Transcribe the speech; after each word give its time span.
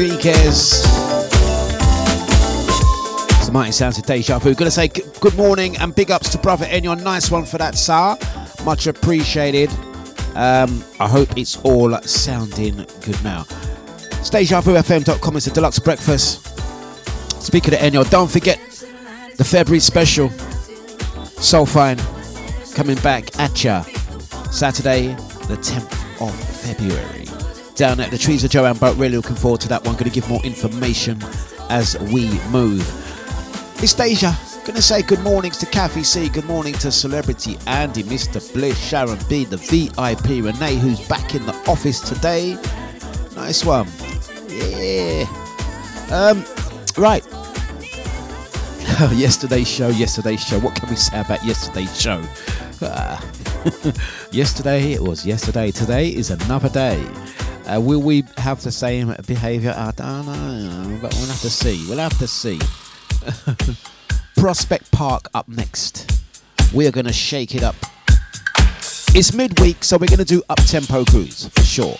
Rodriguez. 0.00 0.82
It's 3.36 3.46
the 3.46 3.50
mighty 3.52 3.72
sounds 3.72 3.98
of 3.98 4.06
Deja 4.06 4.38
Vu. 4.38 4.54
Gonna 4.54 4.70
say 4.70 4.88
good 4.88 5.36
morning 5.36 5.76
and 5.76 5.94
big 5.94 6.10
ups 6.10 6.30
to 6.30 6.38
brother 6.38 6.64
Enyon. 6.64 7.02
Nice 7.02 7.30
one 7.30 7.44
for 7.44 7.58
that, 7.58 7.76
sir. 7.76 8.16
Much 8.64 8.86
appreciated. 8.86 9.68
Um, 10.34 10.82
I 10.98 11.06
hope 11.06 11.36
it's 11.36 11.58
all 11.64 12.00
sounding 12.00 12.76
good 13.02 13.22
now. 13.22 13.42
DejaVuFM.com 14.22 15.36
is 15.36 15.46
a 15.48 15.50
Dlux 15.50 15.84
breakfast. 15.84 16.46
Speaking 17.42 17.74
of 17.74 17.80
Enyo, 17.80 18.08
don't 18.08 18.30
forget 18.30 18.58
the 19.36 19.44
February 19.44 19.80
special. 19.80 20.30
Soul 21.40 21.66
Fine 21.66 21.98
coming 22.74 22.96
back 23.02 23.38
at 23.38 23.62
ya 23.62 23.82
Saturday, 24.50 25.08
the 25.48 25.58
10th 25.58 26.22
of 26.26 26.34
February. 26.62 27.39
Down 27.80 27.98
at 27.98 28.10
the 28.10 28.18
Trees 28.18 28.44
of 28.44 28.50
Joanne 28.50 28.76
Boat. 28.76 28.94
Really 28.98 29.16
looking 29.16 29.36
forward 29.36 29.62
to 29.62 29.68
that 29.68 29.82
one. 29.86 29.94
Going 29.94 30.04
to 30.04 30.10
give 30.10 30.28
more 30.28 30.42
information 30.44 31.18
as 31.70 31.98
we 32.12 32.28
move. 32.50 32.82
It's 33.82 33.94
Deja. 33.94 34.32
Gonna 34.66 34.82
say 34.82 35.00
good 35.00 35.20
mornings 35.20 35.56
to 35.56 35.66
Kathy 35.66 36.04
C, 36.04 36.28
good 36.28 36.44
morning 36.44 36.74
to 36.74 36.92
Celebrity 36.92 37.56
Andy, 37.66 38.02
Mr. 38.02 38.52
Bliss, 38.52 38.78
Sharon 38.78 39.18
B, 39.30 39.46
the 39.46 39.56
VIP 39.56 40.44
Renee, 40.44 40.76
who's 40.76 41.00
back 41.08 41.34
in 41.34 41.46
the 41.46 41.54
office 41.66 42.00
today. 42.00 42.58
Nice 43.34 43.64
one. 43.64 43.88
Yeah. 44.50 45.24
Um, 46.12 46.44
right. 46.98 47.24
yesterday's 49.16 49.68
show, 49.68 49.88
yesterday's 49.88 50.44
show. 50.44 50.60
What 50.60 50.74
can 50.74 50.90
we 50.90 50.96
say 50.96 51.18
about 51.18 51.42
yesterday's 51.46 51.98
show? 51.98 52.22
Uh, 52.82 53.18
yesterday 54.32 54.92
it 54.92 55.00
was 55.00 55.24
yesterday. 55.24 55.70
Today 55.70 56.10
is 56.10 56.30
another 56.30 56.68
day. 56.68 57.02
Uh, 57.70 57.80
will 57.80 58.02
we 58.02 58.24
have 58.36 58.60
the 58.62 58.72
same 58.72 59.14
behaviour? 59.28 59.72
I 59.76 59.92
don't 59.92 60.26
know, 60.26 60.98
but 61.00 61.14
we'll 61.14 61.28
have 61.28 61.40
to 61.42 61.50
see. 61.50 61.86
We'll 61.88 61.98
have 61.98 62.18
to 62.18 62.26
see. 62.26 62.58
Prospect 64.36 64.90
Park 64.90 65.28
up 65.34 65.46
next. 65.46 66.10
We 66.74 66.88
are 66.88 66.90
going 66.90 67.06
to 67.06 67.12
shake 67.12 67.54
it 67.54 67.62
up. 67.62 67.76
It's 69.14 69.32
midweek, 69.32 69.84
so 69.84 69.98
we're 69.98 70.08
going 70.08 70.18
to 70.18 70.24
do 70.24 70.42
up 70.48 70.58
tempo 70.64 71.04
grooves 71.04 71.46
for 71.46 71.62
sure. 71.62 71.96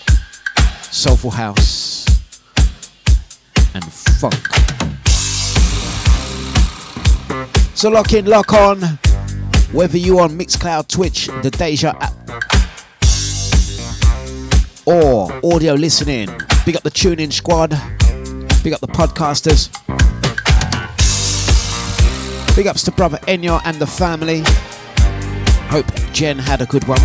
Soulful 0.91 1.31
house 1.31 2.05
and 3.73 3.85
funk. 3.85 4.35
So 7.77 7.89
lock 7.89 8.11
in, 8.11 8.25
lock 8.25 8.51
on. 8.51 8.81
Whether 9.71 9.97
you're 9.97 10.19
on 10.19 10.37
Mixcloud, 10.37 10.89
Twitch, 10.89 11.27
the 11.43 11.49
Deja 11.49 11.95
app, 12.01 12.20
or 14.85 15.31
audio 15.43 15.73
listening, 15.73 16.29
big 16.65 16.75
up 16.75 16.83
the 16.83 16.89
tuning 16.89 17.31
squad, 17.31 17.69
big 18.63 18.73
up 18.73 18.79
the 18.79 18.87
podcasters. 18.87 19.69
Big 22.55 22.67
ups 22.67 22.83
to 22.83 22.91
brother 22.91 23.17
Enyo 23.27 23.61
and 23.63 23.77
the 23.77 23.87
family. 23.87 24.43
Hope 25.69 25.85
Jen 26.11 26.37
had 26.37 26.61
a 26.61 26.65
good 26.65 26.83
one. 26.85 26.99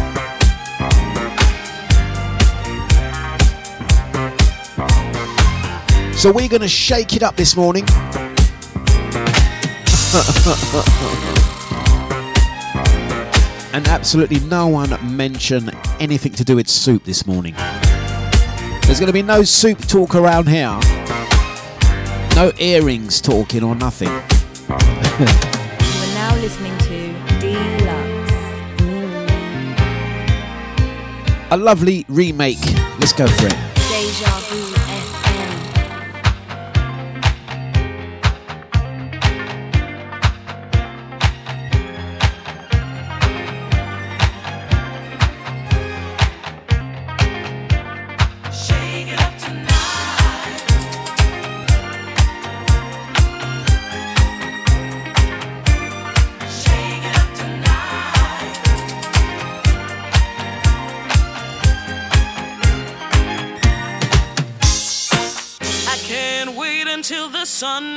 So 6.16 6.32
we're 6.32 6.48
going 6.48 6.62
to 6.62 6.68
shake 6.68 7.14
it 7.14 7.22
up 7.22 7.36
this 7.36 7.56
morning. 7.56 7.86
and 13.76 13.86
absolutely 13.88 14.40
no 14.40 14.66
one 14.66 14.90
mention 15.16 15.70
anything 16.00 16.32
to 16.32 16.44
do 16.44 16.56
with 16.56 16.66
soup 16.66 17.04
this 17.04 17.26
morning. 17.26 17.54
There's 18.82 18.98
going 18.98 19.08
to 19.08 19.12
be 19.12 19.22
no 19.22 19.44
soup 19.44 19.86
talk 19.86 20.14
around 20.14 20.48
here. 20.48 20.78
No 22.34 22.52
earrings 22.58 23.20
talking 23.20 23.62
or 23.62 23.74
nothing 23.74 24.10
you 24.68 24.74
are 24.74 26.14
now 26.14 26.34
listening 26.36 26.76
to 26.78 27.14
Dlux. 27.40 28.26
A 31.50 31.56
lovely 31.56 32.04
remake. 32.08 32.64
Let's 32.98 33.12
go 33.12 33.26
for 33.26 33.46
it. 33.46 33.56
Deja 33.88 34.40
Vu 34.48 34.75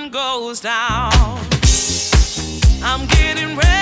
goes 0.09 0.61
down. 0.61 1.11
I'm 2.81 3.05
getting 3.07 3.57
ready. 3.57 3.78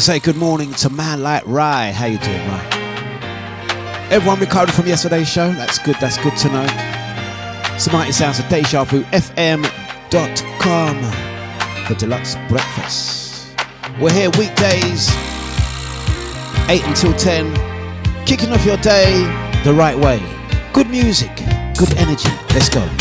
Gonna 0.00 0.18
say 0.18 0.20
good 0.20 0.38
morning 0.38 0.72
to 0.72 0.88
man 0.88 1.22
like 1.22 1.42
Rye. 1.44 1.92
How 1.92 2.06
you 2.06 2.16
doing, 2.16 2.48
Rye? 2.48 4.08
Everyone 4.10 4.40
recovered 4.40 4.72
from 4.72 4.86
yesterday's 4.86 5.28
show. 5.28 5.52
That's 5.52 5.78
good. 5.78 5.94
That's 6.00 6.16
good 6.16 6.34
to 6.38 6.48
know. 6.48 6.66
Some 7.76 7.92
mighty 7.92 8.12
sounds 8.12 8.38
Vu 8.38 9.02
FM.com 9.12 9.66
for 11.84 11.94
Dlux 11.96 12.48
breakfast. 12.48 13.54
We're 14.00 14.10
here 14.10 14.30
weekdays, 14.38 15.10
8 16.70 16.82
until 16.86 17.12
10, 17.12 18.24
kicking 18.24 18.52
off 18.52 18.64
your 18.64 18.78
day 18.78 19.24
the 19.64 19.74
right 19.74 19.98
way. 19.98 20.18
Good 20.72 20.88
music, 20.88 21.36
good 21.76 21.94
energy. 21.98 22.30
Let's 22.54 22.70
go. 22.70 22.99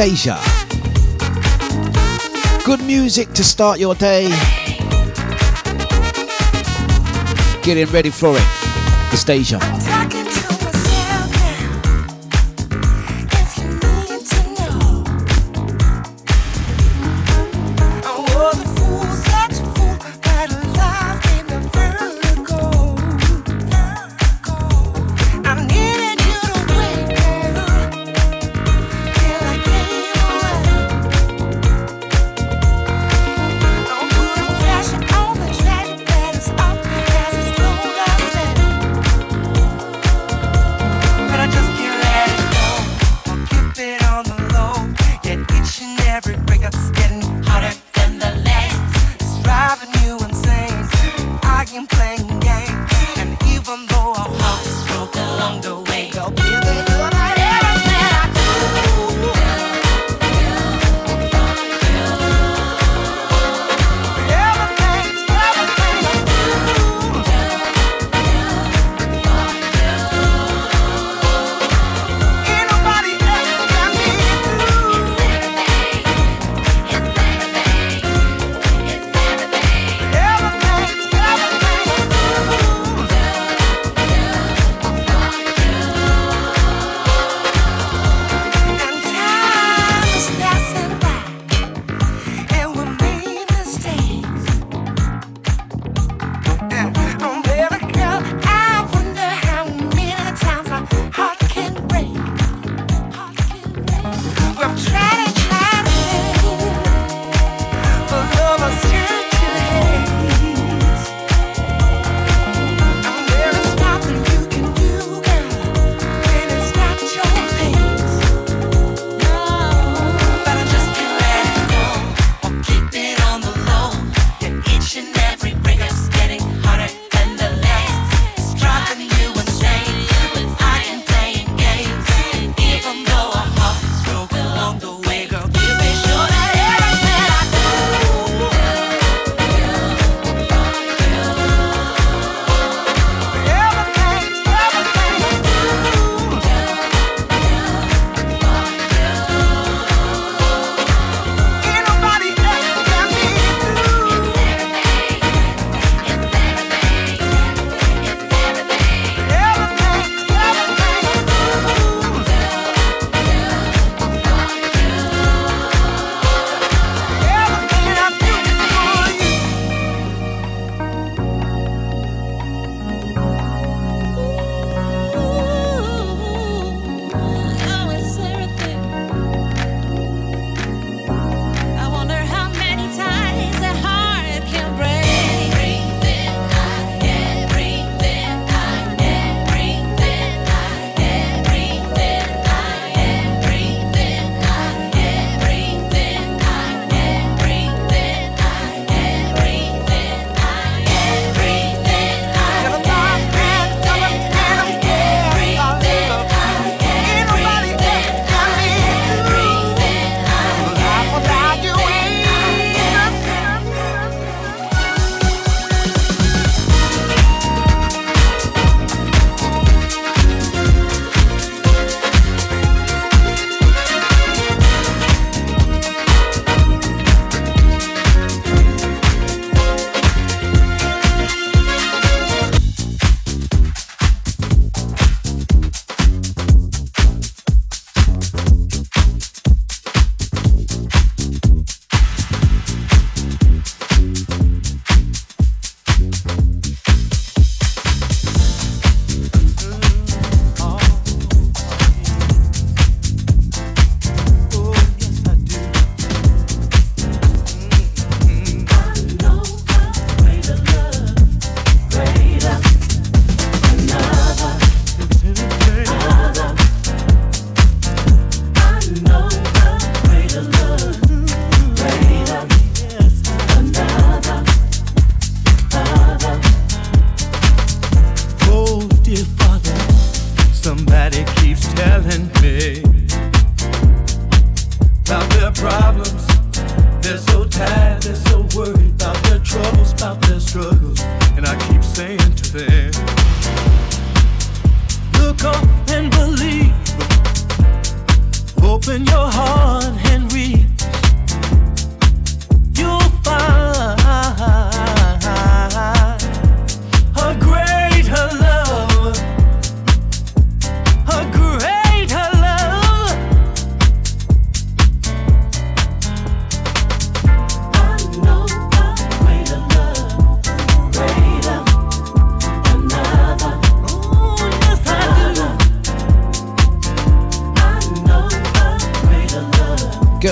Deja. 0.00 0.40
Good 2.64 2.82
music 2.84 3.34
to 3.34 3.44
start 3.44 3.78
your 3.78 3.94
day. 3.94 4.30
Getting 7.62 7.84
ready 7.92 8.08
for 8.08 8.34
it. 8.34 8.42
It's 9.12 9.24
Deja. 9.24 9.89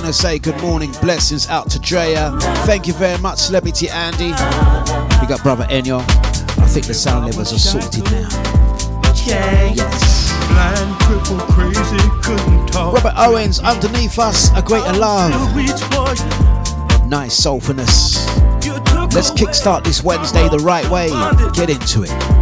to 0.09 0.13
say 0.15 0.39
good 0.39 0.59
morning, 0.63 0.91
blessings 1.03 1.49
out 1.49 1.69
to 1.69 1.79
Drea. 1.79 2.33
Thank 2.65 2.87
you 2.87 2.95
very 2.95 3.21
much, 3.21 3.41
Celebrity 3.41 3.91
Andy. 3.91 4.29
We 5.21 5.27
got 5.27 5.43
brother 5.43 5.65
Enyo. 5.65 6.01
I 6.01 6.67
think 6.67 6.87
the 6.87 6.95
sound 6.95 7.27
levels 7.27 7.53
are 7.53 7.59
sorted 7.59 8.05
now. 8.05 8.29
Yes. 9.27 10.33
Robert 12.75 13.13
Owens, 13.17 13.61
underneath 13.61 14.19
us, 14.19 14.51
a 14.57 14.63
greater 14.63 14.95
love. 14.95 15.31
Nice 17.07 17.39
soulfulness. 17.39 18.25
Let's 19.13 19.31
kickstart 19.31 19.85
this 19.85 20.03
Wednesday 20.03 20.49
the 20.49 20.59
right 20.61 20.89
way. 20.89 21.09
Get 21.53 21.69
into 21.69 22.05
it. 22.05 22.38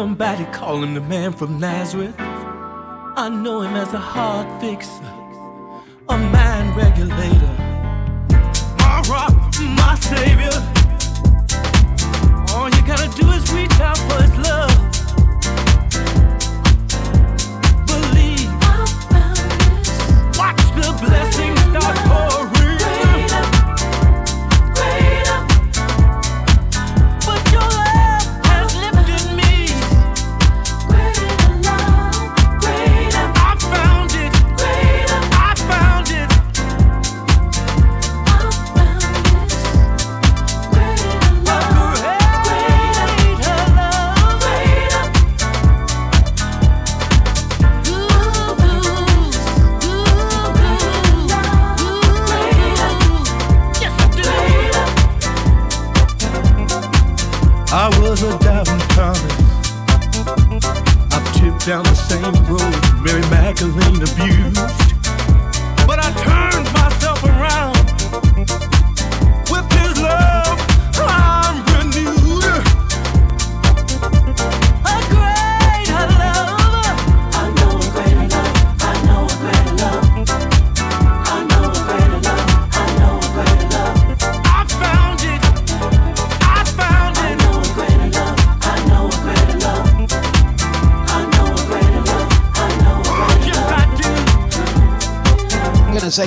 Somebody 0.00 0.46
call 0.46 0.82
him 0.82 0.94
the 0.94 1.02
man 1.02 1.30
from 1.30 1.60
Nazareth. 1.60 2.14
I 2.18 3.28
know 3.28 3.60
him 3.60 3.74
as 3.74 3.92
a 3.92 3.98
heart 3.98 4.48
fixer, 4.58 5.04
a 6.08 6.16
mind 6.16 6.74
regulator. 6.74 7.54
My 8.78 9.02
rock, 9.10 9.34
my 9.60 9.94
savior. 9.96 10.69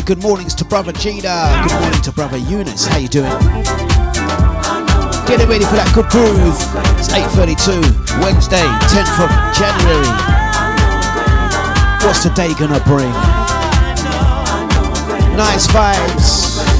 good 0.05 0.21
mornings 0.21 0.53
to 0.55 0.65
brother 0.65 0.91
Gina. 0.91 1.63
Good 1.67 1.79
morning 1.79 2.01
to 2.01 2.11
brother 2.11 2.37
Eunice. 2.37 2.85
How 2.85 2.97
you 2.97 3.07
doing? 3.07 3.31
Getting 5.25 5.47
ready 5.47 5.63
for 5.63 5.75
that 5.79 5.91
good 5.95 6.09
groove. 6.09 6.57
It's 6.99 7.09
8:32, 7.13 7.79
Wednesday, 8.19 8.67
10th 8.91 9.19
of 9.23 9.29
January. 9.55 10.07
What's 12.03 12.23
the 12.23 12.31
day 12.31 12.53
gonna 12.55 12.81
bring? 12.83 13.13
Nice 15.37 15.67
vibes. 15.67 16.72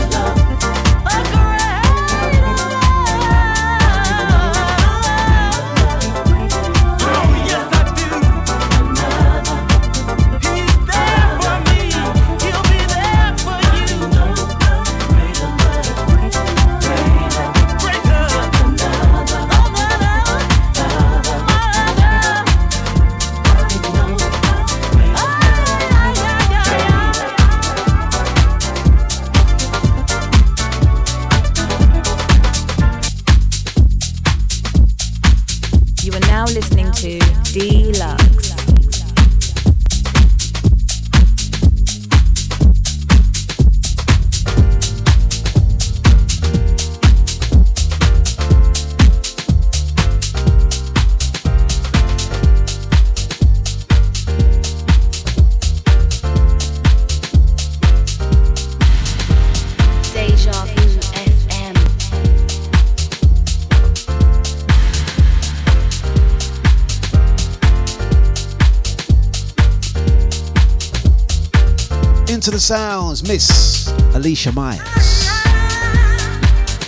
sounds, 72.64 73.28
Miss 73.28 73.90
Alicia 74.16 74.54
Myers. 74.54 75.28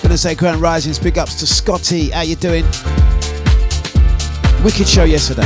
Gonna 0.01 0.17
say 0.17 0.33
Grand 0.33 0.61
Risings, 0.61 0.97
big 0.97 1.17
ups 1.17 1.35
to 1.35 1.45
Scotty. 1.45 2.11
How 2.11 2.21
you 2.21 2.37
doing? 2.37 2.63
Wicked 4.63 4.87
show 4.87 5.03
yesterday. 5.03 5.43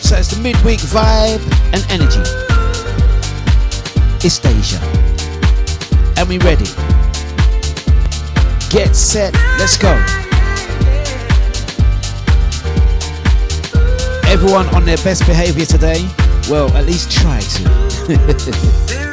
So 0.00 0.16
it's 0.16 0.34
the 0.34 0.40
midweek 0.42 0.80
vibe 0.80 1.40
and 1.72 1.86
energy. 1.88 2.22
It's 4.26 4.40
Deja. 4.40 4.80
And 6.18 6.28
we 6.28 6.38
ready. 6.38 6.66
Get 8.68 8.96
set, 8.96 9.32
let's 9.58 9.78
go. 9.78 10.21
everyone 14.42 14.66
on 14.74 14.84
their 14.84 14.96
best 14.98 15.24
behavior 15.24 15.64
today? 15.64 16.04
Well, 16.50 16.68
at 16.76 16.84
least 16.84 17.12
try 17.12 17.38
to. 17.38 19.08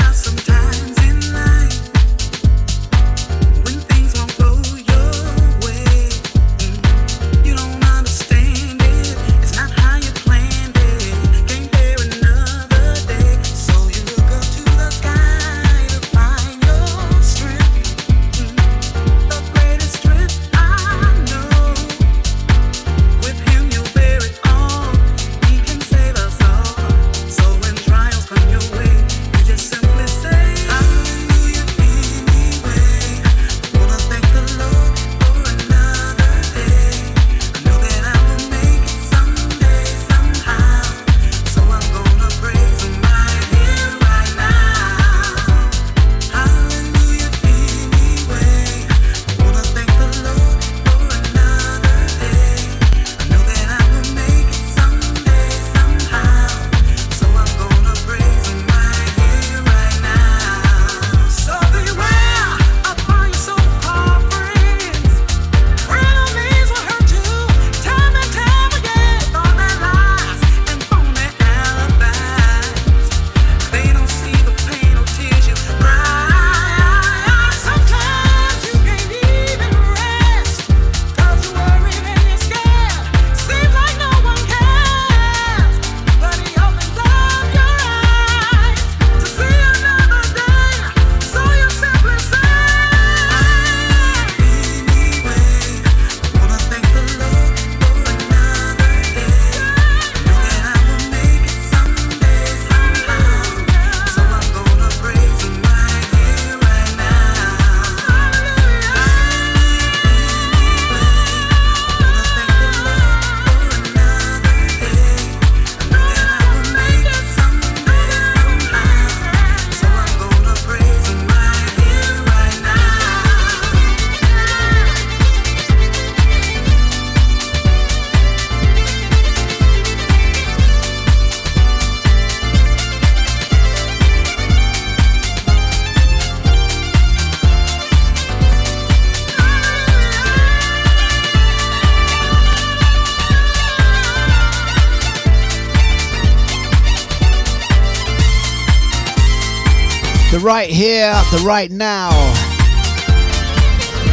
the 151.31 151.37
right 151.45 151.69
now 151.69 152.09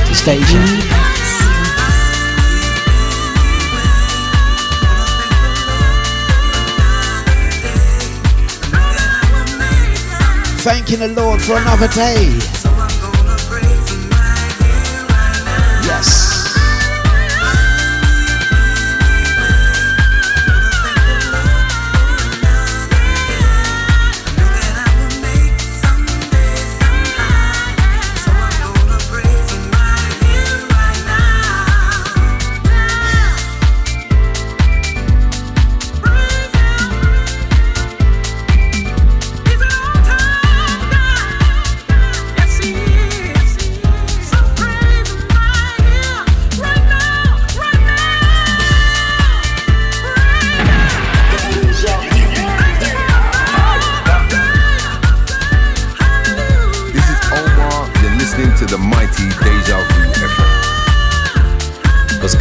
to 0.06 0.14
station. 0.14 0.60
Thanking 10.60 10.98
the 10.98 11.08
Lord 11.08 11.40
for 11.40 11.56
another 11.56 11.88
day. 11.88 12.65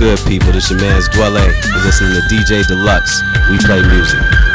good, 0.05 0.19
people? 0.27 0.51
This 0.51 0.69
your 0.69 0.79
man's 0.79 1.09
Dwelle. 1.09 1.33
You're 1.33 1.83
listening 1.83 2.13
to 2.13 2.21
DJ 2.29 2.61
Dlux. 2.61 3.23
We 3.49 3.57
play 3.57 3.81
music. 3.81 4.54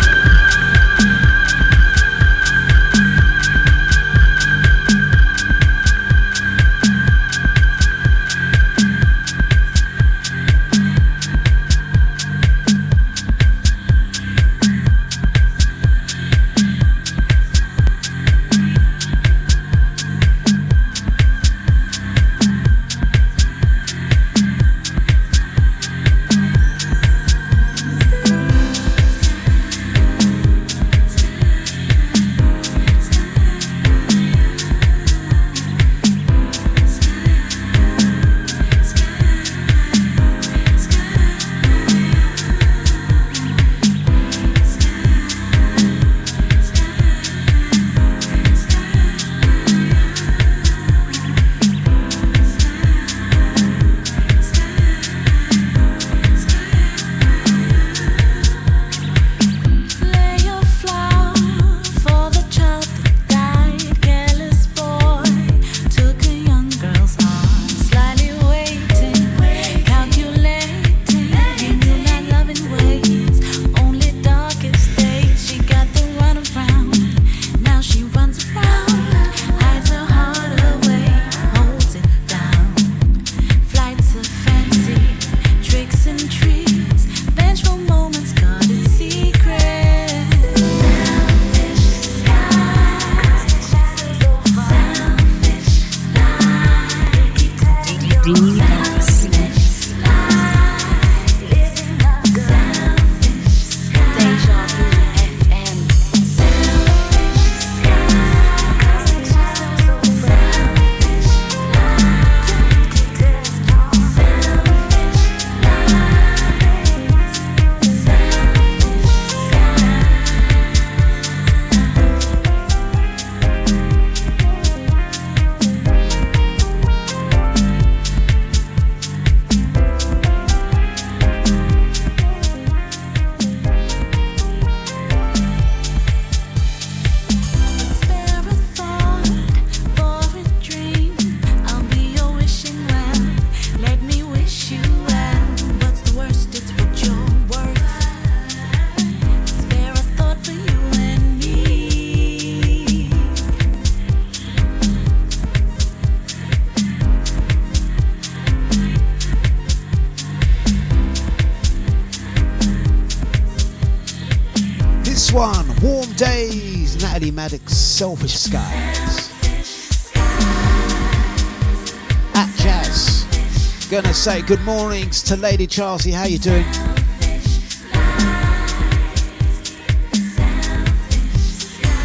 Say 174.20 174.42
good 174.42 174.60
mornings 174.64 175.22
to 175.22 175.34
Lady 175.34 175.66
Chelsea. 175.66 176.10
How 176.10 176.24
you 176.24 176.36
doing? 176.36 176.66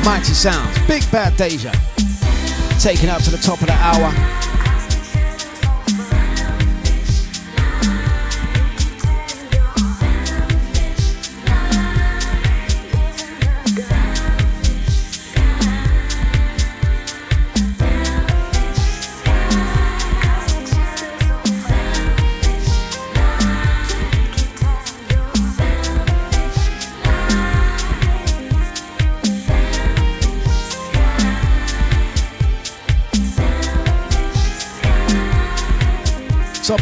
Mighty 0.05 0.31
Sounds, 0.31 0.77
Big 0.87 1.03
Bad 1.11 1.35
Deja. 1.35 1.73
Taking 2.79 3.09
up 3.09 3.21
to 3.23 3.31
the 3.31 3.37
top 3.37 3.59
of 3.59 3.67
the 3.67 3.73
hour. 3.73 4.44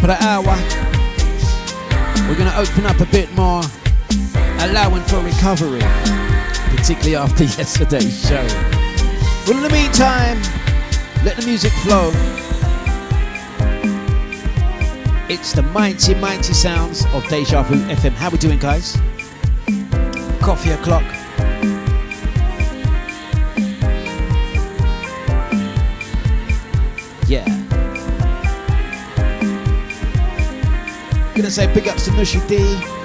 Of 0.04 0.10
the 0.10 0.24
hour. 0.24 0.56
We're 2.28 2.38
going 2.38 2.50
to 2.50 2.58
open 2.58 2.86
up 2.86 3.00
a 3.00 3.06
bit 3.06 3.32
more, 3.34 3.62
allowing 4.60 5.04
for 5.04 5.20
recovery, 5.22 5.82
particularly 6.76 7.16
after 7.16 7.44
yesterday's 7.60 8.28
show. 8.28 8.44
But 9.46 9.56
in 9.56 9.64
the 9.64 9.70
meantime, 9.70 10.42
let 11.24 11.38
the 11.38 11.46
music 11.46 11.72
flow. 11.84 12.12
It's 15.30 15.54
the 15.54 15.64
mighty, 15.74 16.16
mighty 16.16 16.54
sounds 16.54 17.06
of 17.14 17.26
Deja 17.30 17.64
Vu 17.64 17.76
FM. 17.88 18.12
How 18.12 18.30
we 18.30 18.38
doing, 18.38 18.60
guys? 18.60 18.98
Coffee 20.42 20.72
o'clock. 20.72 21.23
Say 31.54 31.72
big 31.72 31.88
ups 31.88 32.06
to 32.06 32.12
Nushi 32.12 32.40
D. 32.48 33.03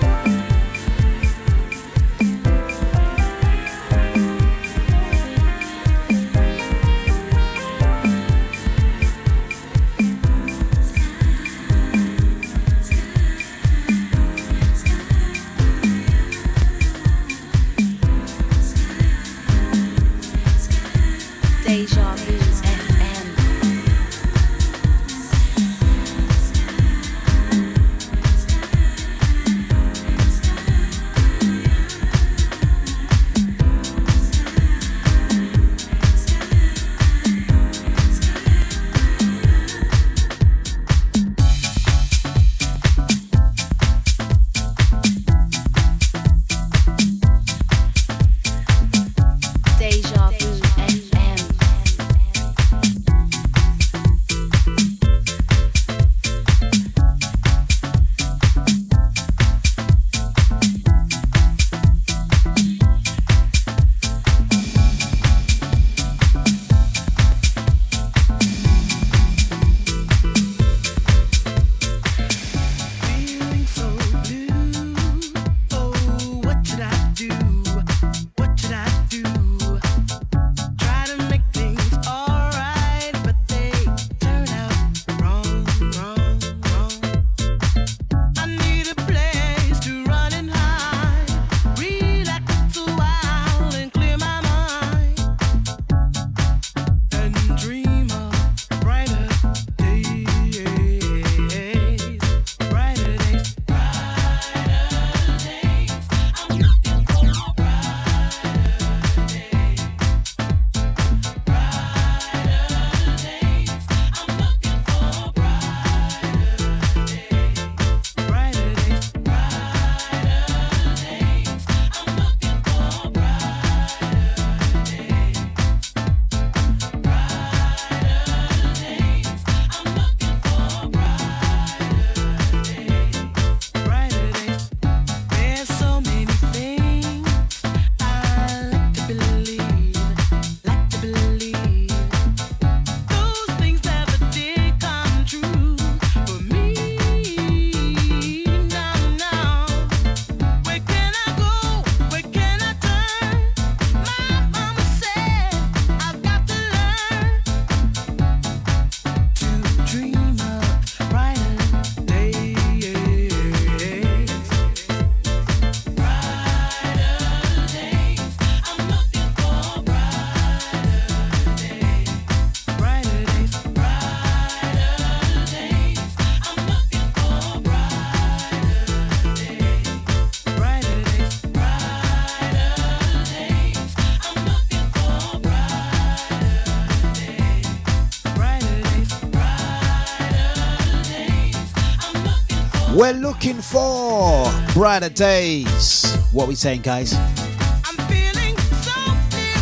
looking 193.48 193.62
for 193.62 194.44
brighter 194.74 195.08
days. 195.08 196.14
What 196.32 196.48
we 196.48 196.54
saying, 196.54 196.82
guys? 196.82 197.14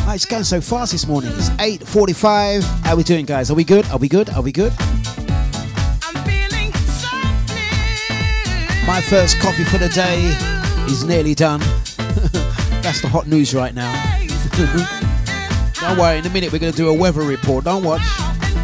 Oh, 0.09 0.13
it's 0.13 0.25
going 0.25 0.45
so 0.45 0.61
fast 0.61 0.93
this 0.93 1.07
morning. 1.07 1.31
It's 1.35 1.51
8:45. 1.51 2.65
How 2.85 2.97
we 2.97 3.05
doing, 3.05 3.27
guys? 3.27 3.51
Are 3.51 3.55
we 3.55 3.63
good? 3.63 3.87
Are 3.91 3.99
we 3.99 4.09
good? 4.09 4.29
Are 4.31 4.43
we 4.43 4.51
good? 4.51 4.73
My 8.87 9.01
first 9.01 9.39
coffee 9.41 9.65
for 9.65 9.79
the 9.79 9.91
day 9.95 10.19
is 10.87 11.05
nearly 11.05 11.35
done. 11.35 11.61
That's 12.83 13.03
the 13.03 13.09
hot 13.09 13.29
news 13.29 13.55
right 13.55 13.75
now. 13.75 13.93
Don't 15.81 15.99
worry. 15.99 16.19
In 16.19 16.27
a 16.27 16.31
minute, 16.31 16.53
we're 16.53 16.59
going 16.59 16.73
to 16.73 16.77
do 16.77 16.89
a 16.89 16.95
weather 16.95 17.23
report. 17.23 17.65
Don't 17.65 17.85
watch. 17.85 18.03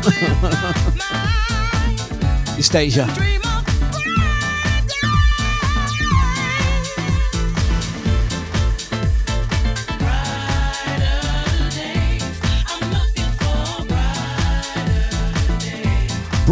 it's 2.58 2.68
Deja. 2.68 3.41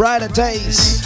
brighter 0.01 0.29
days. 0.29 1.05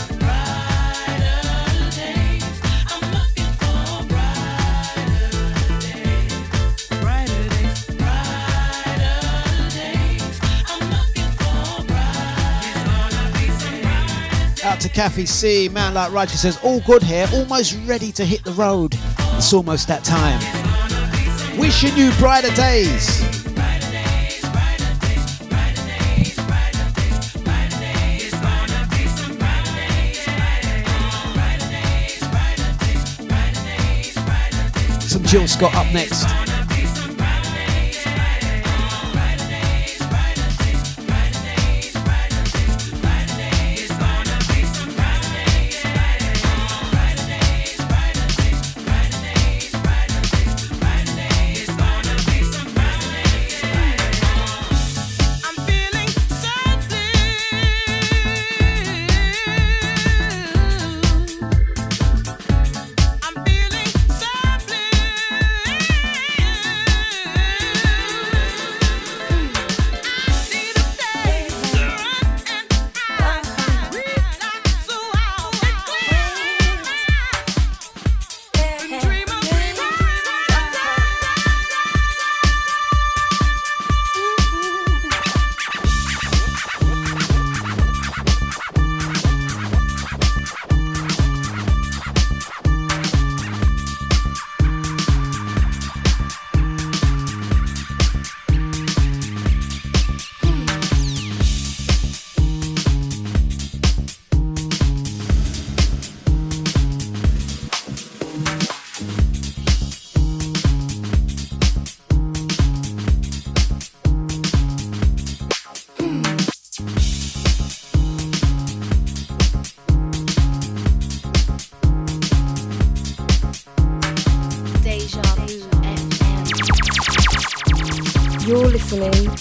Out 14.63 14.79
to 14.79 14.89
Kathy 14.89 15.27
C, 15.27 15.69
man 15.69 15.95
like 15.95 16.13
Roger 16.13 16.37
says, 16.37 16.57
all 16.63 16.79
good 16.83 17.03
here, 17.03 17.27
almost 17.33 17.77
ready 17.87 18.13
to 18.13 18.25
hit 18.25 18.45
the 18.45 18.53
road. 18.53 18.97
It's 19.33 19.53
almost 19.53 19.89
that 19.89 20.05
time. 20.05 20.39
Wishing 21.59 21.97
you 21.97 22.13
brighter 22.21 22.55
days. 22.55 23.34
Jill 35.35 35.49
Scott 35.49 35.75
up 35.75 35.93
next. 35.93 36.34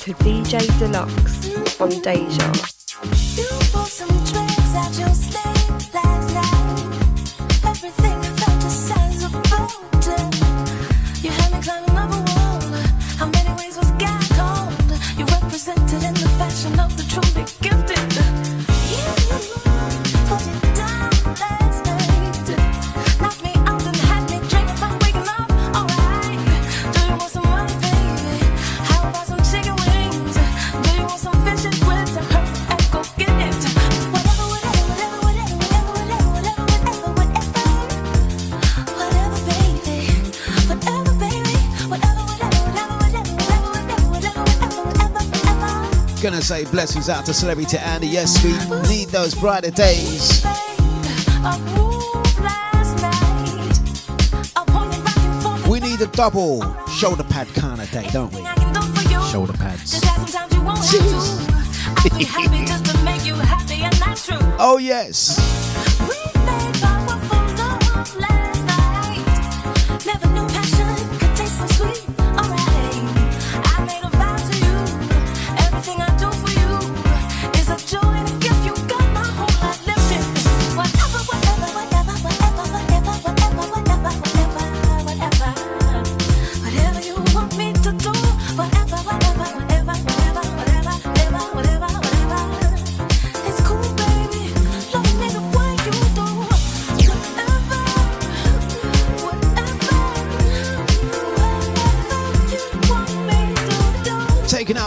to 0.03 0.13
DJ 0.15 0.59
Dlux 0.79 1.79
on 1.79 1.89
Deja. 2.01 2.72
gonna 46.33 46.43
say 46.43 46.65
blessings 46.65 47.09
out 47.09 47.27
to 47.27 47.33
celebrity 47.33 47.77
Andy. 47.77 48.07
Yes, 48.07 48.43
we 48.43 48.53
need 48.89 49.09
those 49.09 49.35
brighter 49.35 49.69
days. 49.69 50.43
We 55.69 55.79
need 55.79 56.01
a 56.01 56.07
double 56.07 56.63
shoulder 56.87 57.23
pad 57.23 57.47
kind 57.49 57.79
of 57.79 57.91
day, 57.91 58.09
don't 58.11 58.33
we? 58.33 58.43
Shoulder 59.29 59.53
pads. 59.53 60.01
oh 64.59 64.79
yes. 64.81 65.92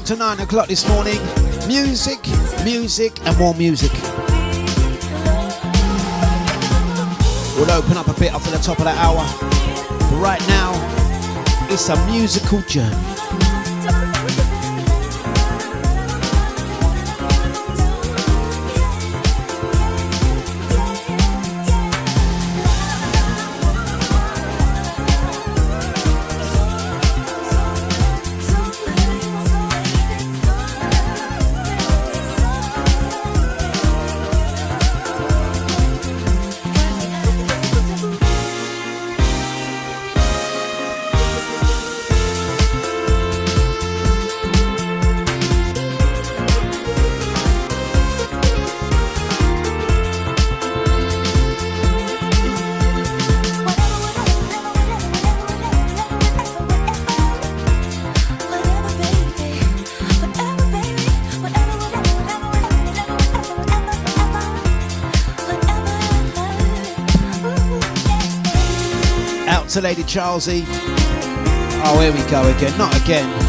to 0.07 0.15
9 0.15 0.39
o'clock 0.39 0.69
this 0.69 0.89
morning. 0.89 1.19
Music, 1.67 2.21
music, 2.63 3.19
and 3.27 3.37
more 3.39 3.55
music. 3.55 3.91
We'll 7.57 7.73
open 7.73 7.97
up 7.97 8.07
a 8.07 8.15
bit 8.21 8.33
after 8.33 8.53
the 8.53 8.59
top 8.59 8.79
of 8.79 8.85
the 8.85 8.91
hour. 8.91 9.27
But 9.99 10.21
right 10.21 10.41
now, 10.47 10.75
it's 11.69 11.89
a 11.89 11.97
musical 12.07 12.61
journey. 12.61 13.16
Charlesy. 70.07 70.65
Oh, 71.85 71.99
here 72.01 72.13
we 72.13 72.19
go 72.31 72.47
again. 72.49 72.77
Not 72.79 72.97
again. 73.01 73.46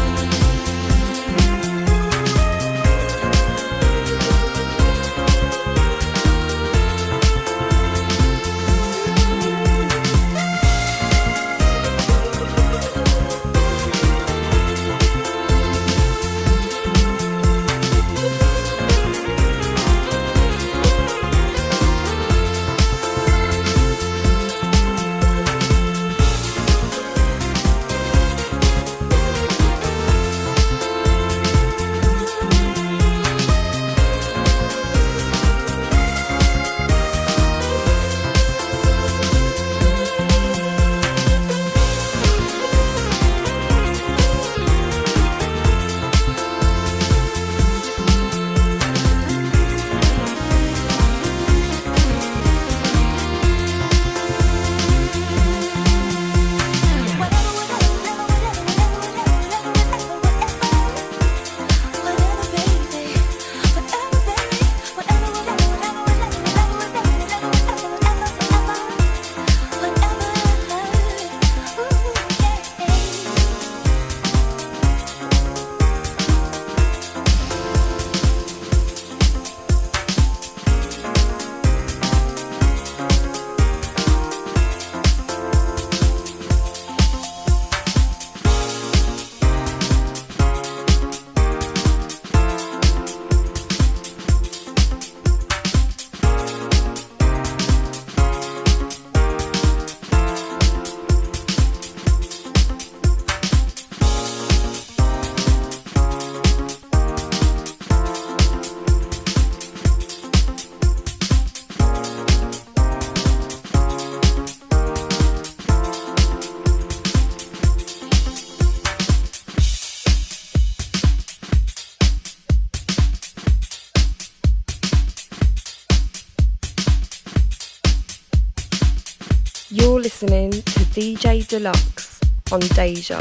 Dlux 131.58 132.20
on 132.52 132.60
Deja. 132.76 133.18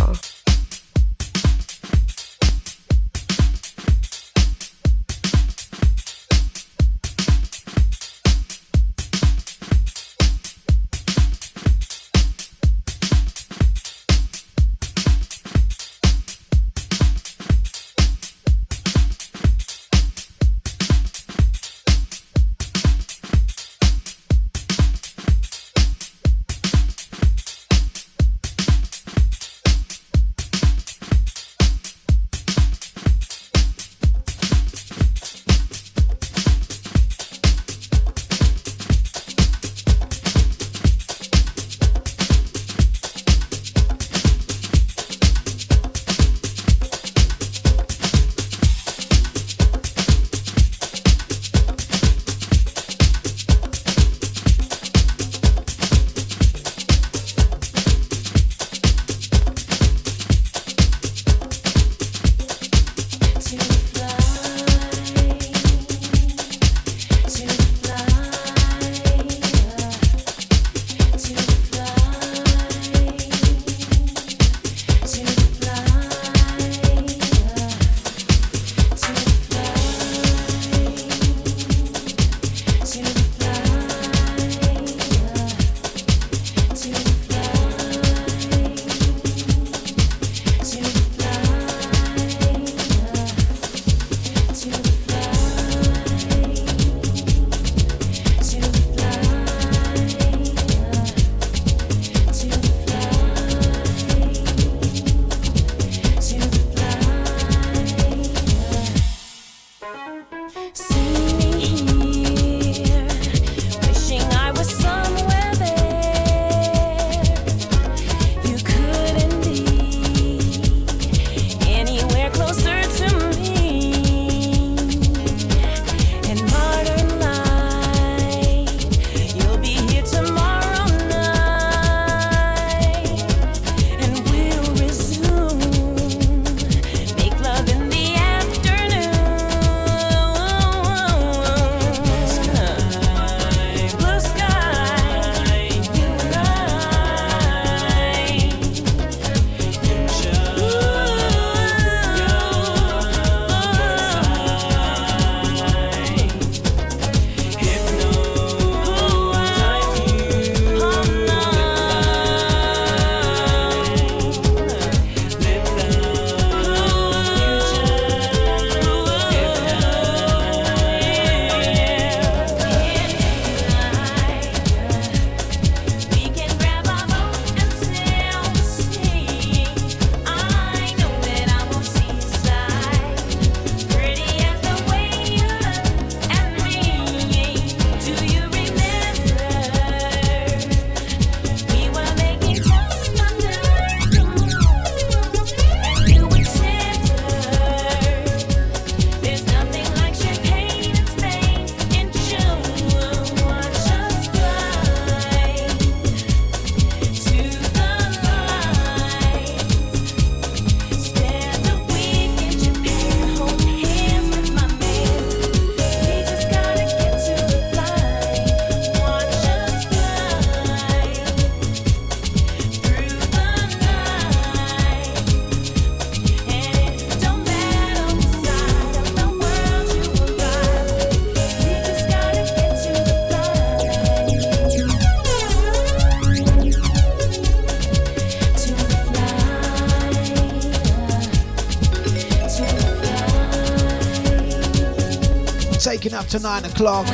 Up 246.13 246.25
to 246.27 246.39
nine 246.39 246.63
o'clock. 246.63 247.05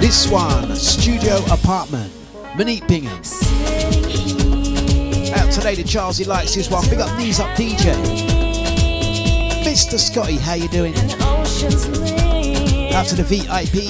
This 0.00 0.28
one, 0.28 0.74
studio 0.74 1.36
apartment. 1.50 2.12
Monique 2.56 2.86
Bingham. 2.88 3.16
Out 5.34 5.52
today 5.52 5.76
to 5.76 5.84
Charles, 5.84 6.18
he 6.18 6.24
likes 6.24 6.54
this 6.54 6.68
one. 6.68 6.84
Big 6.90 6.98
up 6.98 7.16
knees 7.16 7.38
up 7.38 7.48
DJ. 7.56 7.94
Mr. 9.64 9.96
Scotty, 9.96 10.38
how 10.38 10.54
you 10.54 10.66
doing? 10.68 10.92
Out 12.92 13.06
to 13.06 13.14
the 13.14 13.24
VIP. 13.24 13.86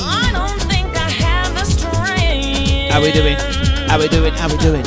How 2.92 3.00
we 3.00 3.10
doing? 3.10 3.36
How 3.88 3.98
we 3.98 4.08
doing? 4.08 4.34
How 4.34 4.48
we 4.48 4.58
doing? 4.58 4.82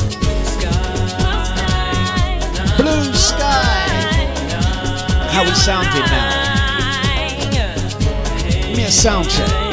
Blue 2.77 3.13
sky. 3.13 3.87
How 5.31 5.43
we 5.43 5.51
sounding 5.55 6.01
now? 6.01 6.44
Me 8.75 8.83
a 8.83 8.91
sound 8.91 9.29
check. 9.29 9.64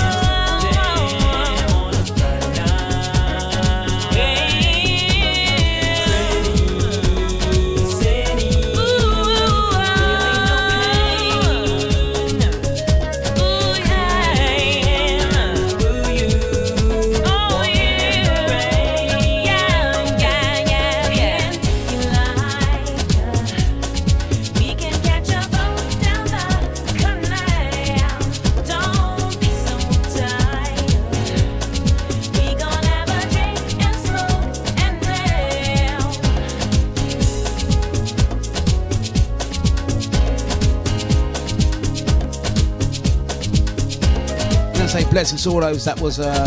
Say 44.92 45.10
blessings 45.10 45.42
to 45.42 45.48
all 45.48 45.60
those 45.62 45.86
that 45.86 45.98
was 46.02 46.20
uh, 46.20 46.46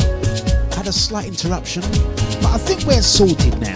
had 0.75 0.85
a 0.85 0.93
slight 0.93 1.25
interruption, 1.25 1.81
but 1.81 2.45
I 2.45 2.59
think 2.59 2.85
we're 2.85 3.01
sorted 3.01 3.59
now. 3.59 3.73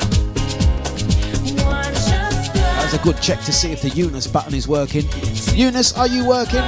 That 2.76 2.84
was 2.84 2.94
a 2.94 3.04
good 3.04 3.20
check 3.20 3.40
to 3.46 3.52
see 3.52 3.72
if 3.72 3.82
the 3.82 3.90
Eunice 3.90 4.28
button 4.28 4.54
is 4.54 4.68
working. 4.68 5.06
Eunice, 5.56 5.98
are 5.98 6.08
you 6.08 6.24
working? 6.24 6.62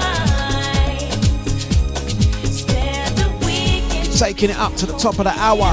Taking 4.17 4.49
it 4.49 4.57
up 4.57 4.73
to 4.77 4.87
the 4.87 4.97
top 4.97 5.19
of 5.19 5.25
the 5.25 5.33
hour. 5.37 5.71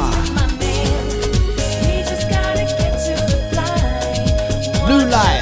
New 4.86 5.08
life. 5.08 5.37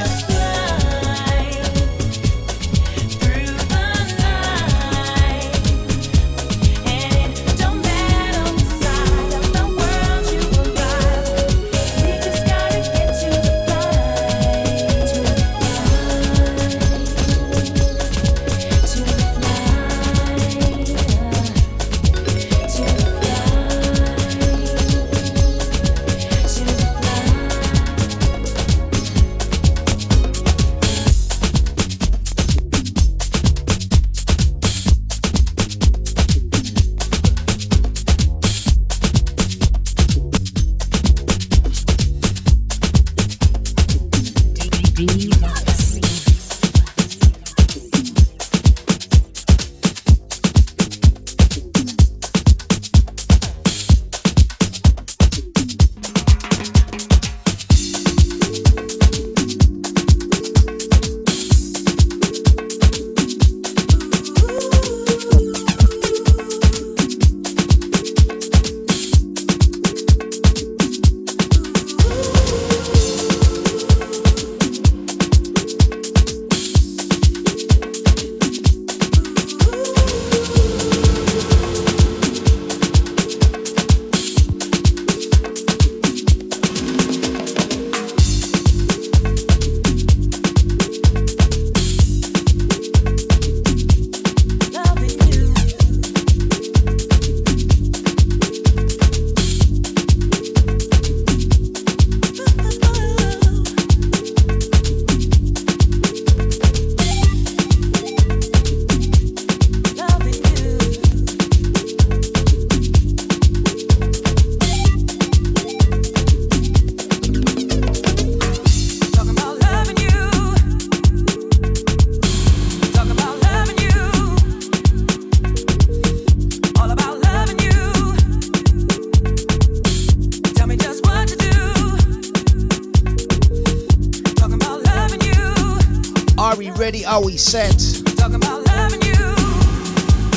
Ready? 137.37 137.45
Set? 137.45 138.17
Talking 138.17 138.37
about 138.37 138.65
loving 138.67 139.03
you, 139.03 139.15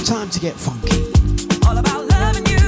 Time 0.04 0.30
to 0.32 0.40
get 0.42 0.54
funky. 0.56 1.00
all 1.66 1.78
about 1.78 2.06
loving 2.10 2.46
you, 2.46 2.60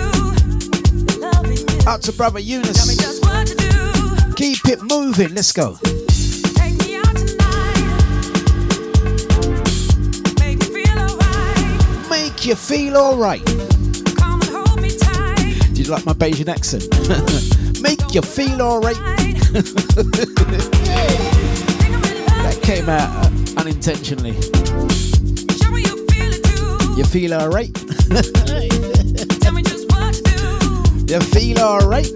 loving 1.20 1.58
you. 1.58 1.86
Out 1.86 2.02
to 2.04 2.14
brother 2.14 2.40
Tell 2.40 2.46
me 2.48 2.54
Eunice. 2.54 2.96
just 2.96 3.26
what 3.26 3.46
to 3.46 3.56
do. 3.56 4.34
Keep 4.36 4.70
it 4.70 4.82
moving. 4.84 5.34
Let's 5.36 5.52
go. 5.52 5.76
Take 6.56 6.78
me 6.80 6.96
out 6.96 7.14
tonight. 7.14 7.84
Make 10.40 10.60
me 10.60 10.86
feel 10.86 10.98
alright. 10.98 12.10
Make 12.10 12.46
you 12.46 12.56
feel 12.56 12.96
alright. 12.96 13.46
Come 14.16 14.40
and 14.40 14.50
hold 14.50 14.82
me 14.82 14.96
tight. 14.98 15.60
Did 15.74 15.80
you 15.80 15.92
like 15.92 16.06
my 16.06 16.14
Bajan 16.14 16.48
accent? 16.48 16.88
Make 17.82 18.14
you 18.14 18.22
feel 18.22 18.62
alright. 18.62 18.96
That 22.42 22.60
came 22.64 22.90
out 22.90 23.26
uh, 23.26 23.30
unintentionally. 23.62 24.34
Show 24.34 25.70
me 25.70 25.82
you 25.84 26.08
feel 26.08 26.32
it 26.34 26.44
too. 26.44 26.96
You 26.98 27.04
feel 27.06 27.32
alright? 27.36 27.72
Tell 29.40 29.54
me 29.54 29.62
just 29.62 29.88
what 29.92 30.16
to 30.16 30.22
do. 30.24 31.14
You 31.14 31.20
feel 31.22 31.60
alright? 31.60 32.10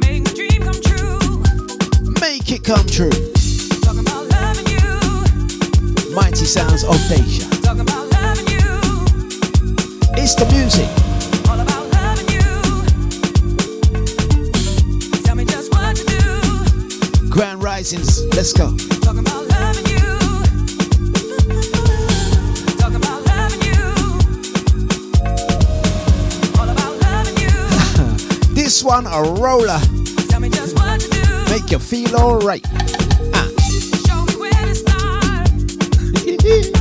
Make 0.00 0.24
my 0.24 0.32
dream 0.32 0.62
come 0.62 0.80
true. 0.80 1.42
Make 2.22 2.50
it 2.50 2.64
come 2.64 2.86
true. 2.86 3.10
Talking 3.82 4.00
about 4.00 4.30
loving 4.32 4.66
you. 4.72 6.14
Mighty 6.14 6.46
sounds 6.46 6.84
of 6.84 6.96
Deja. 7.10 7.46
Talking 7.60 7.82
about 7.82 8.10
loving 8.10 8.48
you. 8.48 8.64
It's 10.16 10.34
the 10.36 10.46
music. 10.56 10.88
All 11.50 11.60
about 11.60 11.86
loving 11.92 12.28
you. 12.32 12.48
Tell 15.22 15.36
me 15.36 15.44
just 15.44 15.70
what 15.70 15.96
to 15.96 16.04
do. 16.06 17.28
Grand 17.28 17.62
Risings. 17.62 18.24
Let's 18.34 18.54
go. 18.54 18.74
one 28.90 29.06
a 29.06 29.22
roller. 29.40 29.78
Make 31.48 31.70
you 31.70 31.78
feel 31.78 32.16
alright. 32.16 32.66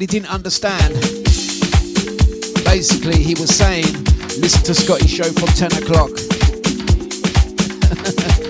he 0.00 0.06
didn't 0.18 0.32
understand. 0.32 0.94
Basically, 2.64 3.22
he 3.22 3.34
was 3.34 3.54
saying, 3.54 3.84
listen 4.40 4.64
to 4.64 4.74
Scotty's 4.74 5.10
show 5.10 5.24
from 5.24 5.48
10 5.48 5.82
o'clock. 5.82 6.10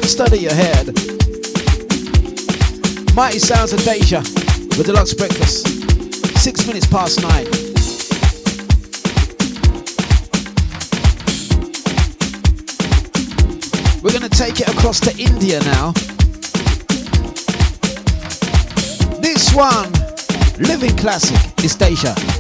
Study 0.05 0.39
your 0.39 0.55
head. 0.55 0.87
Mighty 3.15 3.39
Sounds 3.39 3.73
of 3.73 3.83
Deja 3.83 4.21
with 4.77 4.87
Dlux 4.87 5.17
Breakfast. 5.17 5.67
Six 6.39 6.67
minutes 6.67 6.87
past 6.87 7.23
nine. 7.23 7.47
We're 14.03 14.17
going 14.17 14.29
to 14.29 14.37
take 14.37 14.61
it 14.61 14.69
across 14.69 15.01
to 15.01 15.11
India 15.19 15.61
now. 15.61 15.93
This 19.21 19.53
one 19.55 20.00
Living 20.61 20.95
Classic, 20.95 21.65
is 21.65 21.81
Asia. 21.81 22.40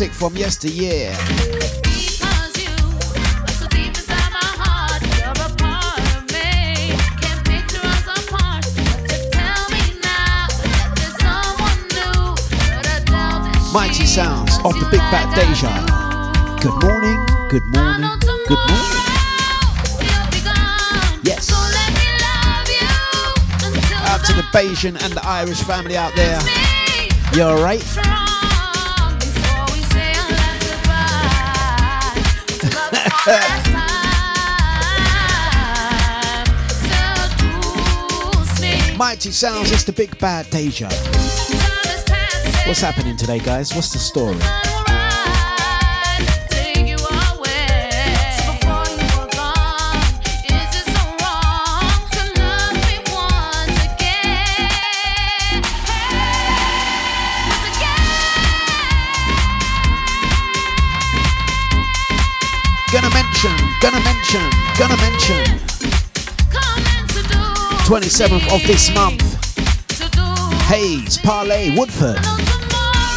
I 0.00 0.04
doubt 5.10 5.90
that 13.48 13.72
Mighty 13.72 14.06
sounds 14.06 14.54
of 14.64 14.74
the 14.78 14.86
Big 14.88 15.00
Bad 15.10 15.34
Deja. 15.34 15.66
Good 16.62 16.78
morning, 16.80 17.18
good 17.50 17.66
morning, 17.66 18.06
good 18.46 18.54
morning. 18.54 18.94
tomorrow 18.94 19.74
you'll 19.98 20.30
be 20.30 20.38
gone. 20.46 21.18
Yes. 21.24 21.42
So 21.46 21.56
let 21.58 21.90
me 21.98 22.06
love 22.22 22.70
you 22.70 22.86
until 23.66 23.98
Out 24.06 24.22
to 24.26 24.32
the 24.34 24.42
Bajan 24.54 24.94
and 25.02 25.12
the 25.12 25.26
Irish 25.26 25.60
family 25.62 25.96
out 25.96 26.14
there. 26.14 26.40
You 27.34 27.42
alright? 27.42 27.82
Mighty 39.08 39.30
sounds, 39.30 39.72
it's 39.72 39.84
the 39.84 39.92
Big 39.94 40.18
Bad 40.18 40.50
Deja. 40.50 40.84
What's 42.68 42.82
happening 42.82 43.16
today, 43.16 43.38
guys? 43.38 43.74
What's 43.74 43.90
the 43.90 43.98
story? 43.98 44.36
Gonna 62.92 63.08
mention, 63.14 63.56
gonna 63.80 64.04
mention, 64.04 64.50
gonna 64.76 64.96
mention. 64.98 65.67
Come 67.88 67.96
and 67.96 68.04
seduce 68.04 68.28
27th 68.28 68.54
of 68.54 68.60
this 68.66 68.94
month. 68.94 69.22
Hayes, 70.68 71.16
Parlay, 71.16 71.74
Woodford. 71.74 72.16
No 72.16 72.36
tomorrow, 72.60 73.16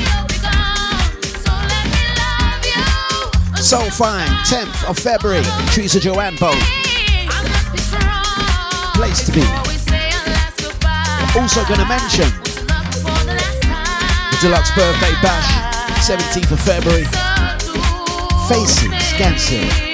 you'll 0.00 0.24
be 0.24 0.40
gone. 0.40 1.20
So 1.20 1.52
let 1.68 1.84
me 1.92 2.00
love 2.16 2.64
you. 2.64 3.62
So 3.62 3.78
fine, 3.90 4.30
10th 4.46 4.88
of 4.88 4.98
February. 4.98 5.44
Teresa 5.72 6.00
Joanne 6.00 6.38
strong 7.76 8.94
Place 8.94 9.26
to 9.26 9.32
be. 9.32 9.44
Also 11.38 11.62
mention 11.62 11.68
Want 11.68 11.82
to 11.82 11.86
for 13.04 13.24
the 13.26 13.36
Dlux 14.40 14.74
Birthday 14.74 15.12
Bash, 15.20 16.08
17th 16.08 16.52
of 16.52 16.60
February. 16.60 17.04
Faces, 18.48 18.88
Gants 19.18 19.48
Hill. 19.48 19.89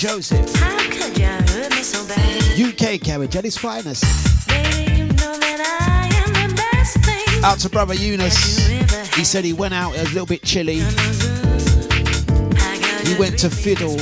Joseph. 0.00 0.40
UK 2.58 2.98
garage 3.04 3.36
at 3.36 3.44
his 3.44 3.58
finest. 3.58 4.02
Out 7.44 7.58
to 7.58 7.68
brother 7.68 7.92
Eunice. 7.92 8.66
He 9.14 9.24
said 9.24 9.44
he 9.44 9.52
went 9.52 9.74
out, 9.74 9.94
a 9.94 10.04
little 10.04 10.24
bit 10.24 10.42
chilly. 10.42 10.78
He 13.04 13.14
went 13.18 13.38
to 13.40 13.50
fiddle 13.50 13.96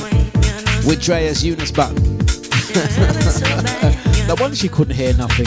with 0.86 1.02
Drea's 1.02 1.44
Eunice 1.44 1.72
button. 1.72 1.96
no 4.28 4.36
wonder 4.38 4.54
she 4.54 4.68
couldn't 4.68 4.94
hear 4.94 5.14
nothing. 5.14 5.46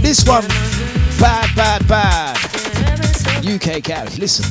This 0.00 0.26
one, 0.26 0.48
bad, 1.20 1.54
bad, 1.54 1.86
bad. 1.86 2.38
UK 3.46 3.82
garage, 3.82 4.18
listen. 4.18 4.46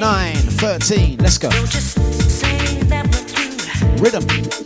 9, 0.00 0.34
13, 0.34 1.18
let's 1.18 1.36
go 1.36 1.50
rhythm. 4.00 4.59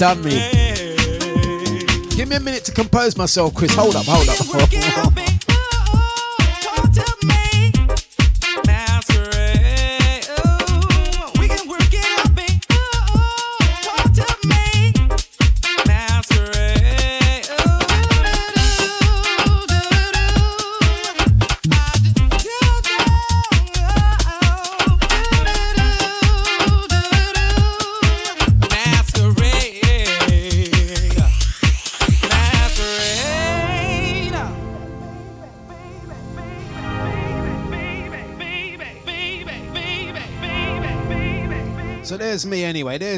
done 0.00 0.24
me. 0.24 0.30
Give 2.16 2.26
me 2.26 2.36
a 2.36 2.40
minute 2.40 2.64
to 2.64 2.72
compose 2.72 3.18
myself, 3.18 3.54
Chris. 3.54 3.74
Hold 3.74 3.96
up, 3.96 4.06
hold 4.06 4.28
up. 4.30 5.29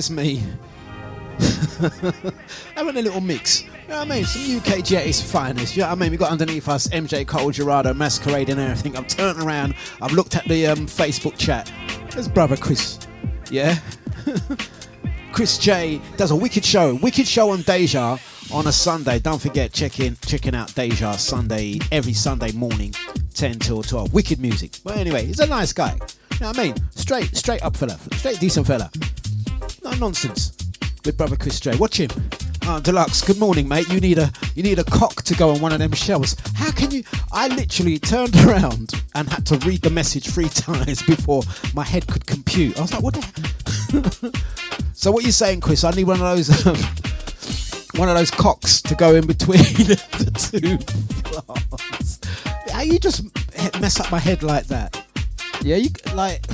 there's 0.03 0.11
me. 0.11 0.43
Having 2.75 2.97
a 2.97 3.03
little 3.03 3.21
mix. 3.21 3.63
You 3.63 3.69
know 3.89 3.99
what 3.99 4.11
I 4.11 4.15
mean? 4.17 4.25
Some 4.25 4.57
UK 4.59 4.85
jet 4.85 5.15
finest. 5.15 5.77
You 5.77 5.83
know 5.83 5.89
what 5.89 5.99
I 5.99 6.01
mean? 6.01 6.11
We 6.11 6.17
got 6.17 6.31
underneath 6.31 6.69
us 6.69 6.89
MJ 6.89 7.27
Cole, 7.27 7.53
Gerideau, 7.53 7.95
Masquerade, 7.95 8.49
and 8.49 8.59
everything. 8.59 8.97
I've 8.97 9.07
turned 9.07 9.41
around. 9.41 9.75
I've 10.01 10.13
looked 10.13 10.37
at 10.37 10.45
the 10.47 10.67
um, 10.67 10.87
Facebook 10.87 11.37
chat. 11.39 11.71
There's 12.11 12.29
brother 12.29 12.57
Chris. 12.57 12.99
Yeah? 13.51 13.79
Chris 15.33 15.57
J 15.59 16.01
does 16.17 16.31
a 16.31 16.37
wicked 16.37 16.65
show. 16.65 16.95
Wicked 16.97 17.27
show 17.27 17.51
on 17.51 17.63
Deja 17.63 18.19
on 18.53 18.67
a 18.67 18.73
Sunday. 18.73 19.19
Don't 19.19 19.41
forget, 19.41 19.73
check 19.73 20.01
in, 20.01 20.17
checking 20.27 20.55
out 20.55 20.75
Deja 20.75 21.13
Sunday 21.13 21.79
every 21.91 22.13
Sunday 22.13 22.53
morning, 22.53 22.93
10 23.35 23.59
till 23.61 23.83
12. 23.83 24.13
Wicked 24.13 24.41
music. 24.41 24.79
But 24.85 24.97
anyway, 24.97 25.27
he's 25.27 25.41
a 25.41 25.47
nice 25.47 25.73
guy. 25.73 25.93
You 25.93 26.41
know 26.41 26.47
what 26.49 26.59
I 26.59 26.63
mean? 26.65 26.75
Straight, 26.91 27.37
straight 27.37 27.63
up 27.63 27.77
fella, 27.77 27.99
straight 28.17 28.41
decent 28.41 28.67
fella. 28.67 28.91
No 30.03 30.09
nonsense. 30.09 30.51
With 31.05 31.17
brother 31.17 31.37
Chris 31.37 31.61
J. 31.61 31.77
Watch 31.77 31.99
him. 31.99 32.11
Uh, 32.63 32.81
Dlux, 32.81 33.25
good 33.25 33.39
morning, 33.39 33.69
mate. 33.69 33.89
You 33.89 34.01
need 34.01 34.19
a 34.19 34.33
you 34.57 34.65
need 34.65 34.81
a 34.81 34.85
cock 34.85 35.23
to 35.23 35.35
go 35.37 35.51
on 35.51 35.61
one 35.61 35.73
of 35.73 35.79
them 35.79 35.93
shelves. 35.93 36.35
How 36.57 36.73
can 36.73 36.91
you? 36.91 37.05
I 37.31 37.47
literally 37.47 38.01
turned 38.01 38.35
around 38.45 38.95
and 39.15 39.29
had 39.29 39.47
to 39.47 39.59
read 39.59 39.81
the 39.83 39.91
message 39.91 40.27
three 40.27 40.49
times 40.49 41.05
before 41.05 41.45
my 41.73 41.85
head 41.85 42.09
could 42.09 42.27
compute. 42.27 42.77
I 42.79 42.83
was 42.83 42.93
like, 42.93 43.01
what 43.05 43.15
the? 43.15 44.43
so 44.93 45.13
what 45.13 45.25
you 45.25 45.31
saying, 45.31 45.61
Chris? 45.61 45.85
I 45.85 45.93
need 45.93 46.09
one 46.09 46.21
of 46.21 46.37
those 46.37 46.67
um, 46.67 46.75
one 47.95 48.09
of 48.09 48.17
those 48.17 48.33
cocks 48.33 48.83
to 48.83 48.97
go 48.97 49.15
in 49.15 49.25
between 49.25 49.63
the 49.63 50.33
two. 50.51 50.79
How 52.73 52.83
you 52.83 52.99
just 52.99 53.23
mess 53.81 54.01
up 54.01 54.11
my 54.11 54.19
head 54.19 54.43
like 54.43 54.67
that? 54.67 55.01
Yeah, 55.63 55.77
you 55.77 55.91
like. 56.13 56.45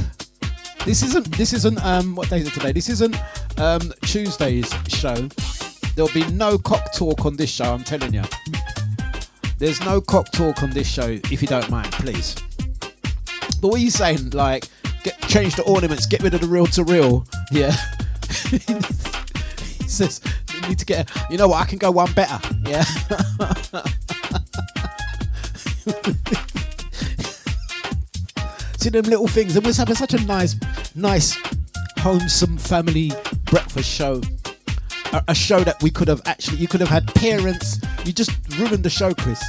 This 0.88 1.02
isn't. 1.02 1.36
This 1.36 1.52
isn't. 1.52 1.84
Um, 1.84 2.14
what 2.14 2.30
day 2.30 2.38
is 2.38 2.46
it 2.46 2.54
today? 2.54 2.72
This 2.72 2.88
isn't 2.88 3.14
um, 3.58 3.92
Tuesday's 4.00 4.72
show. 4.88 5.28
There'll 5.94 6.10
be 6.14 6.24
no 6.30 6.56
cock 6.56 6.94
talk 6.94 7.26
on 7.26 7.36
this 7.36 7.50
show. 7.50 7.74
I'm 7.74 7.84
telling 7.84 8.14
you. 8.14 8.22
There's 9.58 9.84
no 9.84 10.00
cock 10.00 10.32
talk 10.32 10.62
on 10.62 10.70
this 10.70 10.88
show. 10.88 11.18
If 11.30 11.42
you 11.42 11.46
don't 11.46 11.68
mind, 11.68 11.92
please. 11.92 12.36
But 13.60 13.68
what 13.68 13.74
are 13.74 13.82
you 13.84 13.90
saying? 13.90 14.30
Like, 14.30 14.64
get 15.04 15.20
change 15.28 15.56
the 15.56 15.62
ornaments. 15.64 16.06
Get 16.06 16.22
rid 16.22 16.32
of 16.32 16.40
the 16.40 16.46
real 16.46 16.64
to 16.68 16.84
real. 16.84 17.26
Yeah. 17.52 17.72
he 18.48 19.88
says 19.88 20.22
you 20.54 20.68
need 20.70 20.78
to 20.78 20.86
get. 20.86 21.10
A, 21.10 21.26
you 21.30 21.36
know 21.36 21.48
what? 21.48 21.60
I 21.60 21.66
can 21.66 21.76
go 21.76 21.90
one 21.90 22.10
better. 22.14 22.40
Yeah. 22.64 22.86
Them 28.88 29.04
little 29.04 29.28
things, 29.28 29.54
and 29.54 29.66
we're 29.66 29.74
having 29.74 29.94
such 29.94 30.14
a 30.14 30.24
nice, 30.24 30.56
nice, 30.94 31.36
homesome 31.98 32.56
family 32.56 33.12
breakfast 33.44 33.86
show. 33.86 34.22
A, 35.12 35.22
a 35.28 35.34
show 35.34 35.60
that 35.60 35.82
we 35.82 35.90
could 35.90 36.08
have 36.08 36.22
actually, 36.24 36.56
you 36.56 36.68
could 36.68 36.80
have 36.80 36.88
had 36.88 37.06
parents. 37.14 37.80
You 38.06 38.14
just 38.14 38.30
ruined 38.58 38.82
the 38.82 38.88
show, 38.88 39.12
Chris. 39.12 39.44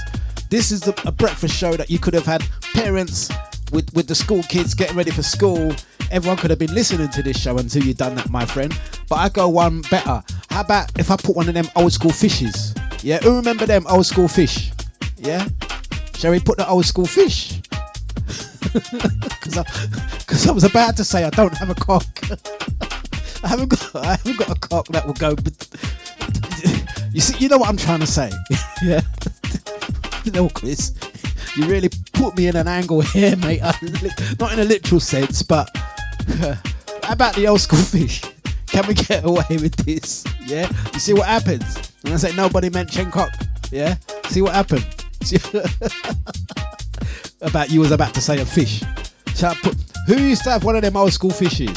This 0.49 0.71
is 0.71 0.85
a, 0.89 0.93
a 1.05 1.11
breakfast 1.13 1.55
show 1.55 1.71
that 1.77 1.89
you 1.89 1.99
could 1.99 2.13
have 2.15 2.25
had 2.25 2.43
parents 2.73 3.29
with 3.71 3.93
with 3.93 4.07
the 4.07 4.15
school 4.15 4.43
kids 4.43 4.73
getting 4.73 4.97
ready 4.97 5.11
for 5.11 5.23
school. 5.23 5.73
Everyone 6.11 6.37
could 6.37 6.49
have 6.49 6.59
been 6.59 6.73
listening 6.73 7.07
to 7.09 7.23
this 7.23 7.39
show 7.39 7.57
until 7.57 7.83
you 7.83 7.93
done 7.93 8.15
that, 8.15 8.29
my 8.29 8.45
friend. 8.45 8.77
But 9.07 9.19
I 9.19 9.29
go 9.29 9.47
one 9.47 9.83
better. 9.89 10.21
How 10.49 10.61
about 10.61 10.91
if 10.99 11.09
I 11.11 11.15
put 11.15 11.37
one 11.37 11.47
of 11.47 11.53
them 11.53 11.69
old 11.77 11.93
school 11.93 12.11
fishes? 12.11 12.75
Yeah, 13.01 13.19
who 13.19 13.37
remember 13.37 13.65
them 13.65 13.85
old 13.87 14.05
school 14.05 14.27
fish? 14.27 14.71
Yeah, 15.17 15.47
shall 16.15 16.31
we 16.31 16.41
put 16.41 16.57
the 16.57 16.67
old 16.67 16.85
school 16.85 17.05
fish? 17.05 17.61
Because 18.73 19.57
I, 19.57 19.63
'cause 20.25 20.47
I 20.47 20.51
was 20.51 20.63
about 20.63 20.97
to 20.97 21.03
say 21.03 21.23
I 21.23 21.29
don't 21.29 21.53
have 21.57 21.69
a 21.69 21.75
cock. 21.75 22.05
I 23.43 23.47
haven't 23.47 23.69
got 23.69 23.95
I 23.95 24.11
haven't 24.15 24.37
got 24.37 24.49
a 24.49 24.59
cock 24.59 24.87
that 24.89 25.05
will 25.05 25.13
go. 25.13 25.35
You 27.11 27.21
see, 27.21 27.37
you 27.39 27.49
know 27.49 27.57
what 27.57 27.69
I'm 27.69 27.77
trying 27.77 28.01
to 28.01 28.07
say. 28.07 28.31
yeah. 28.83 29.01
no, 30.33 30.49
Chris. 30.49 30.93
You 31.55 31.65
really 31.65 31.89
put 32.13 32.37
me 32.37 32.47
in 32.47 32.55
an 32.55 32.67
angle 32.67 33.01
here, 33.01 33.35
mate. 33.37 33.61
Not 34.39 34.53
in 34.53 34.59
a 34.59 34.63
literal 34.63 34.99
sense, 35.01 35.41
but 35.41 35.69
how 37.03 37.13
about 37.13 37.35
the 37.35 37.47
old 37.47 37.61
school 37.61 37.79
fish? 37.79 38.21
Can 38.67 38.85
we 38.87 38.93
get 38.93 39.25
away 39.25 39.45
with 39.49 39.75
this? 39.77 40.23
Yeah. 40.45 40.69
You 40.93 40.99
see 40.99 41.13
what 41.13 41.25
happens? 41.27 41.91
And 42.05 42.13
I 42.13 42.17
say 42.17 42.35
nobody 42.35 42.69
mentioned 42.69 43.11
cock. 43.11 43.31
Yeah. 43.71 43.95
See 44.29 44.41
what 44.43 44.53
happened? 44.53 44.85
About 47.41 47.69
you 47.69 47.79
was 47.79 47.91
about 47.91 48.13
to 48.15 48.21
say 48.21 48.41
a 48.41 48.45
fish. 48.45 48.83
Put, 49.61 49.75
who 50.07 50.21
used 50.21 50.43
to 50.43 50.49
have 50.49 50.65
one 50.65 50.75
of 50.75 50.81
them 50.81 50.97
old 50.97 51.13
school 51.13 51.31
fishes? 51.31 51.71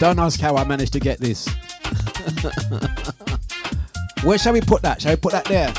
Don't 0.00 0.18
ask 0.18 0.40
how 0.40 0.56
I 0.56 0.64
managed 0.64 0.92
to 0.94 1.00
get 1.00 1.20
this. 1.20 1.48
Where 4.24 4.38
shall 4.38 4.52
we 4.52 4.60
put 4.60 4.82
that? 4.82 5.00
Shall 5.00 5.12
we 5.12 5.16
put 5.16 5.30
that 5.32 5.44
there? 5.44 5.72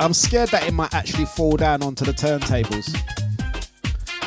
I'm 0.00 0.12
scared 0.12 0.48
that 0.50 0.66
it 0.66 0.74
might 0.74 0.92
actually 0.92 1.26
fall 1.26 1.56
down 1.56 1.84
onto 1.84 2.04
the 2.04 2.12
turntables. 2.12 2.92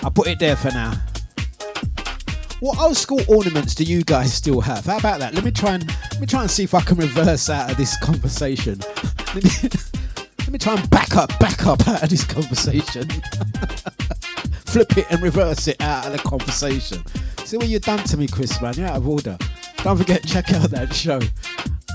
I'll 0.03 0.11
put 0.11 0.27
it 0.27 0.39
there 0.39 0.55
for 0.55 0.69
now. 0.69 0.93
What 2.61 2.79
old 2.79 2.95
school 2.95 3.19
ornaments 3.27 3.75
do 3.75 3.83
you 3.83 4.03
guys 4.03 4.33
still 4.33 4.61
have? 4.61 4.85
How 4.85 4.97
about 4.97 5.19
that? 5.19 5.33
Let 5.33 5.43
me 5.43 5.51
try 5.51 5.73
and 5.75 5.85
let 5.85 6.21
me 6.21 6.27
try 6.27 6.41
and 6.41 6.49
see 6.49 6.63
if 6.63 6.73
I 6.73 6.79
can 6.81 6.97
reverse 6.97 7.49
out 7.49 7.69
of 7.69 7.75
this 7.77 7.97
conversation. 8.01 8.79
Let 10.47 10.53
me, 10.53 10.59
try 10.59 10.75
and 10.75 10.89
back 10.89 11.17
up, 11.17 11.37
back 11.39 11.67
up 11.67 11.85
out 11.89 12.03
of 12.03 12.09
this 12.09 12.23
conversation. 12.23 13.09
Flip 14.65 14.97
it 14.97 15.05
and 15.11 15.21
reverse 15.21 15.67
it 15.67 15.81
out 15.81 16.05
of 16.05 16.13
the 16.13 16.19
conversation. 16.19 17.03
See 17.43 17.57
what 17.57 17.67
you've 17.67 17.81
done 17.81 17.99
to 18.05 18.15
me, 18.15 18.29
Chris, 18.29 18.61
man. 18.61 18.73
You're 18.75 18.87
out 18.87 18.95
of 18.95 19.09
order. 19.09 19.37
Don't 19.83 19.97
forget, 19.97 20.25
check 20.25 20.53
out 20.53 20.69
that 20.69 20.95
show 20.95 21.19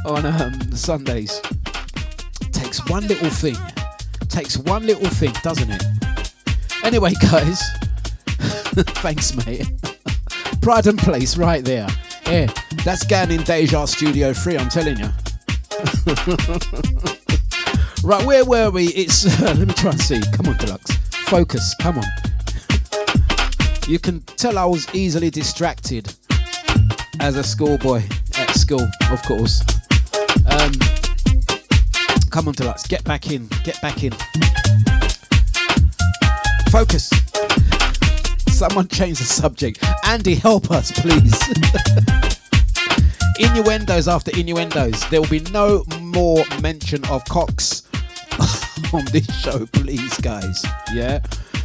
on 0.05 0.26
um, 0.26 0.61
Sundays. 0.72 1.40
Takes 2.53 2.86
one 2.90 3.07
little 3.07 3.30
thing. 3.30 3.57
Takes 4.28 4.59
one 4.59 4.86
little 4.86 5.09
thing, 5.09 5.32
doesn't 5.42 5.70
it? 5.70 5.84
Anyway, 6.84 7.14
guys. 7.22 7.62
Thanks, 9.00 9.34
mate. 9.46 9.66
Pride 10.61 10.88
and 10.88 10.98
Place, 10.98 11.38
right 11.38 11.64
there. 11.64 11.88
Yeah, 12.26 12.53
that's 12.84 13.05
going 13.05 13.30
in 13.30 13.44
Deja 13.44 13.86
Studio 13.86 14.34
3, 14.34 14.59
I'm 14.59 14.68
telling 14.68 14.98
you. 14.98 15.09
Right, 18.05 18.26
where 18.26 18.44
were 18.44 18.68
we? 18.70 18.86
It's. 18.88 19.24
Uh, 19.24 19.55
let 19.59 19.68
me 19.68 19.74
try 19.74 19.92
and 19.92 20.00
see. 20.00 20.20
Come 20.32 20.46
on, 20.48 20.55
Dlux. 20.57 20.92
Focus, 21.28 21.72
come 21.80 21.98
on. 21.98 22.05
You 23.86 24.00
can 24.00 24.22
tell 24.22 24.59
I 24.59 24.64
was 24.64 24.92
easily 24.92 25.30
distracted 25.30 26.12
as 27.20 27.36
a 27.36 27.44
schoolboy 27.44 28.03
at 28.36 28.50
school, 28.57 28.88
of 29.12 29.22
course. 29.22 29.61
Um, 30.50 30.72
come 32.30 32.48
on, 32.48 32.55
Dlux. 32.55 32.88
Get 32.88 33.05
back 33.05 33.30
in. 33.30 33.48
Get 33.62 33.80
back 33.80 34.03
in. 34.03 34.12
Focus. 36.72 37.09
Someone 38.48 38.88
change 38.88 39.18
the 39.18 39.24
subject. 39.24 39.78
Andy, 40.07 40.34
help 40.34 40.72
us, 40.72 40.90
please. 40.90 41.38
innuendos 43.38 44.09
after 44.09 44.36
innuendos. 44.36 45.09
There 45.09 45.20
will 45.20 45.28
be 45.28 45.40
no 45.53 45.84
more 46.00 46.44
mention 46.61 47.05
of 47.05 47.24
cocks 47.26 47.84
on 48.92 49.04
this 49.06 49.26
show, 49.40 49.66
please, 49.66 50.16
guys. 50.18 50.64
Yeah. 50.92 51.20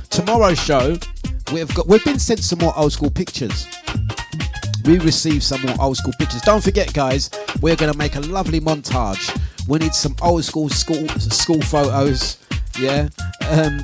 Tomorrow's 0.10 0.60
show, 0.60 0.98
we've 1.52 1.74
got 1.74 1.88
we've 1.88 2.04
been 2.04 2.20
sent 2.20 2.40
some 2.40 2.60
more 2.60 2.74
old 2.78 2.94
school 2.94 3.12
pictures. 3.12 3.68
We 4.86 5.00
received 5.00 5.44
some 5.44 5.62
more 5.62 5.76
old 5.80 5.98
school 5.98 6.14
pictures. 6.18 6.42
Don't 6.42 6.64
forget, 6.64 6.94
guys, 6.94 7.30
we're 7.62 7.76
gonna 7.76 7.98
make 7.98 8.16
a 8.16 8.22
lovely 8.22 8.60
montage. 8.60 9.38
We 9.68 9.80
need 9.80 9.94
some 9.94 10.16
old 10.22 10.44
school 10.46 10.70
school 10.70 11.08
school 11.20 11.62
photos. 11.62 12.38
Yeah. 12.80 13.10
Um, 13.50 13.84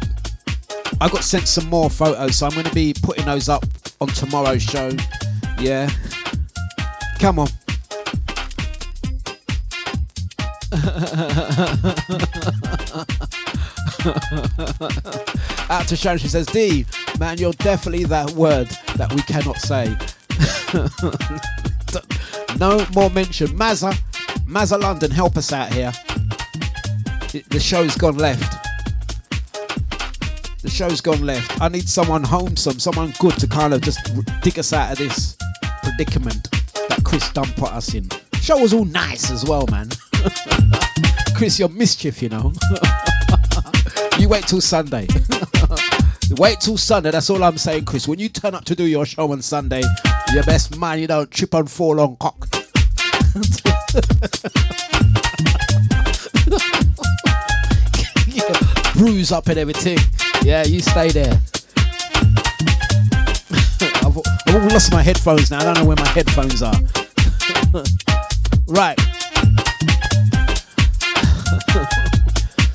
I 1.01 1.09
got 1.09 1.23
sent 1.23 1.47
some 1.47 1.69
more 1.69 1.89
photos, 1.89 2.37
so 2.37 2.47
I'm 2.47 2.63
to 2.63 2.73
be 2.73 2.93
putting 3.03 3.25
those 3.25 3.49
up 3.49 3.65
on 3.99 4.07
tomorrow's 4.09 4.63
show. 4.63 4.91
Yeah. 5.59 5.89
Come 7.19 7.39
on. 7.39 7.47
Out 15.69 15.87
to 15.87 15.95
Sharon, 15.95 16.17
she 16.17 16.27
says, 16.27 16.45
D, 16.47 16.85
man, 17.19 17.37
you're 17.37 17.53
definitely 17.53 18.03
that 18.05 18.31
word 18.31 18.67
that 18.97 19.13
we 19.13 19.21
cannot 19.21 19.57
say. 19.59 19.95
no 22.59 22.85
more 22.93 23.09
mention. 23.11 23.47
Mazza, 23.57 23.93
Mazza 24.45 24.81
London, 24.81 25.09
help 25.09 25.37
us 25.37 25.53
out 25.53 25.71
here. 25.73 25.93
The 27.49 27.59
show's 27.61 27.95
gone 27.95 28.17
left. 28.17 28.61
The 30.63 30.69
show's 30.69 30.99
gone 30.99 31.25
left. 31.25 31.61
I 31.61 31.69
need 31.69 31.87
someone 31.87 32.23
homesome, 32.23 32.79
someone 32.79 33.13
good 33.19 33.37
to 33.39 33.47
kind 33.47 33.73
of 33.73 33.81
just 33.81 33.99
dig 34.41 34.59
us 34.59 34.73
out 34.73 34.91
of 34.91 34.97
this 34.97 35.37
predicament 35.81 36.51
that 36.89 37.01
Chris 37.05 37.31
done 37.31 37.51
put 37.55 37.71
us 37.71 37.93
in. 37.93 38.09
Show 38.41 38.57
was 38.57 38.73
all 38.73 38.85
nice 38.85 39.31
as 39.31 39.45
well, 39.45 39.65
man. 39.71 39.87
Chris, 41.35 41.57
you're 41.57 41.69
mischief, 41.69 42.21
you 42.21 42.29
know. 42.29 42.53
You 44.19 44.29
wait 44.29 44.47
till 44.47 44.61
Sunday. 44.61 45.07
wait 46.37 46.59
till 46.59 46.77
Sunday. 46.77 47.11
That's 47.11 47.29
all 47.29 47.43
I'm 47.43 47.57
saying, 47.57 47.85
Chris. 47.85 48.07
When 48.07 48.19
you 48.19 48.29
turn 48.29 48.55
up 48.55 48.65
to 48.65 48.75
do 48.75 48.85
your 48.85 49.05
show 49.05 49.31
on 49.31 49.41
Sunday, 49.41 49.83
your 50.33 50.43
best 50.43 50.77
man, 50.77 50.99
you 50.99 51.07
don't 51.07 51.29
trip 51.31 51.53
and 51.53 51.69
fall 51.69 51.99
on 51.99 52.15
cock. 52.17 52.47
yeah, 58.27 58.93
bruise 58.93 59.31
up 59.31 59.47
and 59.47 59.57
everything. 59.57 59.97
Yeah, 60.43 60.63
you 60.63 60.79
stay 60.81 61.09
there. 61.09 61.33
I've, 64.05 64.17
I've 64.47 64.71
lost 64.71 64.91
my 64.91 65.01
headphones 65.01 65.51
now. 65.51 65.59
I 65.59 65.63
don't 65.63 65.75
know 65.75 65.85
where 65.85 65.97
my 65.97 66.07
headphones 66.09 66.61
are. 66.61 66.75
right. 68.67 69.12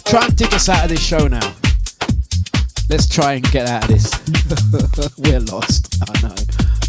Try 0.09 0.25
and 0.25 0.37
dig 0.37 0.53
us 0.55 0.69
out 0.71 0.85
of 0.85 0.91
this 0.91 1.05
show 1.05 1.27
now. 1.27 1.55
Let's 2.89 3.07
try 3.07 3.35
and 3.35 3.45
get 3.51 3.69
out 3.69 3.85
of 3.85 3.91
this. 3.91 4.11
We're 5.19 5.41
lost. 5.41 6.03
I 6.09 6.21
know. 6.23 6.35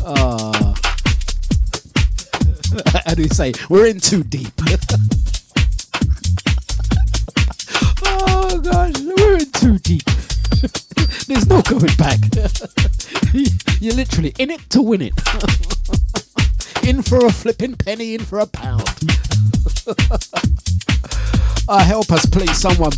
Ah. 0.05 0.73
How 3.05 3.13
do 3.15 3.23
we 3.23 3.27
say? 3.27 3.51
We're 3.67 3.87
in 3.87 3.99
too 3.99 4.23
deep. 4.23 4.53
oh 8.05 8.61
gosh, 8.63 8.93
we're 9.01 9.39
in 9.39 9.51
too 9.51 9.79
deep. 9.79 10.05
There's 11.27 11.47
no 11.47 11.61
going 11.63 11.95
back. 11.97 12.19
You're 13.81 13.95
literally 13.95 14.33
in 14.39 14.51
it 14.51 14.61
to 14.69 14.81
win 14.81 15.01
it. 15.01 15.13
in 16.87 17.01
for 17.01 17.25
a 17.25 17.31
flipping 17.31 17.75
penny, 17.75 18.13
in 18.15 18.21
for 18.21 18.39
a 18.39 18.47
pound. 18.47 18.87
Ah, 21.71 21.83
help 21.83 22.11
us, 22.11 22.25
please, 22.25 22.57
someone. 22.57 22.91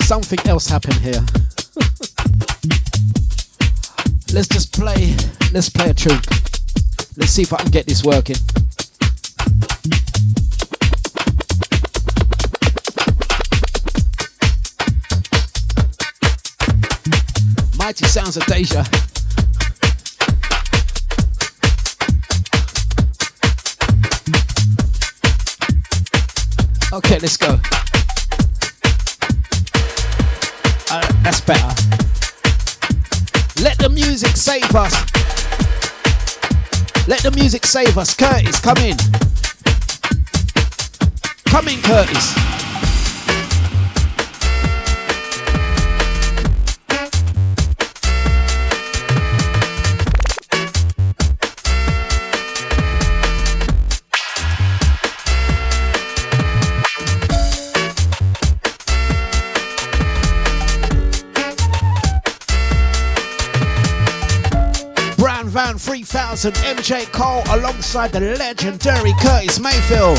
Something 0.00 0.40
else 0.46 0.66
happened 0.66 0.96
here. 0.96 1.12
let's 4.34 4.48
just 4.48 4.72
play. 4.72 5.14
Let's 5.52 5.68
play 5.68 5.90
a 5.90 5.94
tune. 5.94 6.18
Let's 7.16 7.30
see 7.30 7.42
if 7.42 7.52
I 7.52 7.58
can 7.58 7.70
get 7.70 7.86
this 7.86 8.02
working. 8.02 8.34
Mighty 17.78 18.06
sounds 18.06 18.36
of 18.36 18.44
Deja. 18.46 18.84
Okay, 26.92 27.20
let's 27.20 27.36
go. 27.36 27.60
Uh, 30.92 31.00
that's 31.22 31.40
better. 31.40 31.68
Let 33.62 33.78
the 33.78 33.88
music 33.88 34.36
save 34.36 34.74
us. 34.74 34.92
Let 37.06 37.22
the 37.22 37.30
music 37.32 37.64
save 37.64 37.96
us. 37.96 38.16
Curtis, 38.16 38.58
come 38.58 38.78
in. 38.78 38.96
Come 41.44 41.68
in, 41.68 41.80
Curtis. 41.82 42.59
Van 65.50 65.76
3000 65.76 66.52
MJ 66.54 67.10
Cole 67.10 67.42
alongside 67.50 68.12
the 68.12 68.20
legendary 68.20 69.12
Curtis 69.20 69.58
Mayfield. 69.58 70.16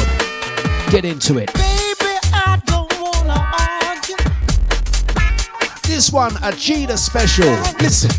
Get 0.90 1.06
into 1.06 1.38
it. 1.38 1.54
Baby, 1.54 2.20
I 2.34 2.62
don't 2.66 2.92
wanna 3.00 3.40
argue. 3.88 4.18
This 5.84 6.12
one, 6.12 6.36
a 6.44 6.52
Cheetah 6.52 6.98
special. 6.98 7.50
Listen. 7.80 8.12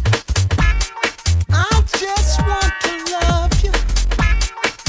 I 1.51 1.83
just 1.99 2.41
want 2.41 2.73
to 2.81 2.93
love 3.29 3.63
you. 3.63 3.73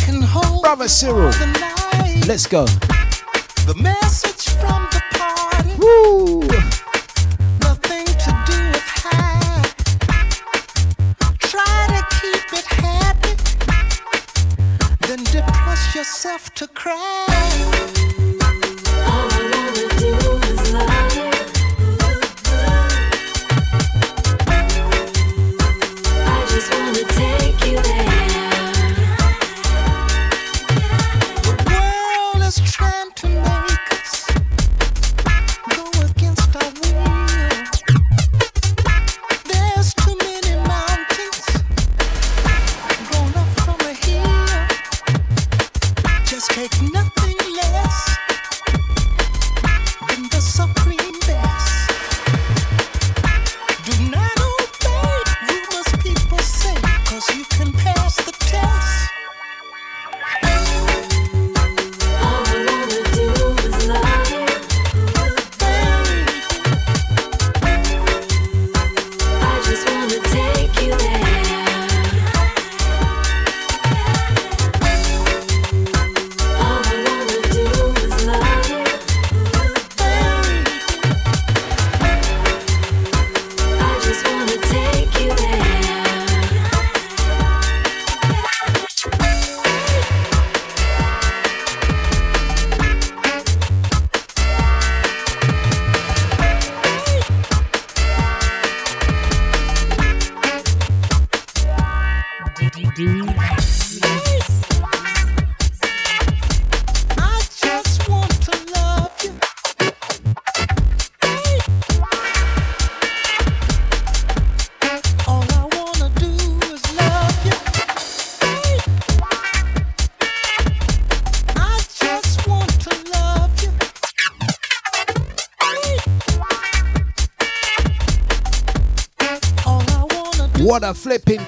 Can 0.06 0.22
hold 0.22 0.62
Brother 0.62 0.88
Cyril. 0.88 1.30
the 1.32 1.48
night. 1.48 2.26
Let's 2.26 2.48
go. 2.48 2.66
The 3.68 3.76
message 3.76 4.48
from 4.62 4.88
the 4.94 5.02
party. 5.12 5.76
Woo! 5.78 6.53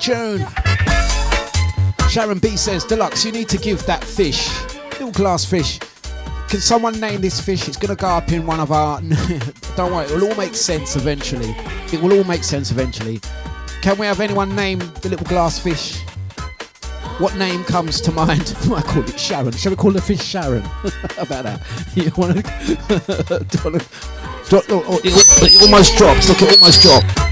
Tune. 0.06 0.46
Sharon 2.12 2.38
B 2.38 2.56
says, 2.58 2.86
Dlux, 2.86 3.26
you 3.26 3.32
need 3.32 3.50
to 3.50 3.58
give 3.58 3.84
that 3.88 4.04
fish, 4.04 4.48
little 4.92 5.10
glass 5.10 5.44
fish. 5.44 5.80
Can 6.48 6.60
someone 6.60 7.00
name 7.00 7.22
this 7.22 7.42
fish? 7.42 7.68
It's 7.68 7.76
going 7.76 7.90
to 7.90 8.00
go 8.00 8.10
up 8.10 8.32
in 8.32 8.46
one 8.46 8.60
of 8.60 8.72
our. 8.72 9.02
Don't 9.76 9.92
worry, 9.92 10.06
it 10.06 10.12
will 10.12 10.30
all 10.30 10.36
make 10.36 10.54
sense 10.54 10.96
eventually. 10.96 11.56
It 11.92 12.00
will 12.04 12.14
all 12.14 12.24
make 12.24 12.44
sense 12.44 12.70
eventually. 12.70 13.20
Can 13.82 13.98
we 13.98 14.06
have 14.06 14.20
anyone 14.20 14.56
name 14.56 14.78
the 14.78 15.10
little 15.10 15.26
glass 15.26 15.58
fish? 15.58 16.00
What 17.18 17.36
name 17.38 17.64
comes 17.64 18.00
to 18.02 18.12
mind? 18.12 18.56
I 18.76 18.84
call 18.84 19.04
it 19.04 19.20
Sharon. 19.20 19.54
Shall 19.54 19.72
we 19.72 19.76
call 19.76 19.90
the 19.90 20.04
fish 20.04 20.24
Sharon? 20.24 20.62
About 21.18 21.46
that? 21.46 21.62
You 21.96 22.12
want 22.16 22.46
to? 22.46 23.86
Oh, 24.70 25.02
it, 25.04 25.62
almost 25.64 25.98
drops. 25.98 26.30
Look, 26.30 26.44
it 26.44 26.60
almost 26.60 26.84
dropped. 26.84 27.25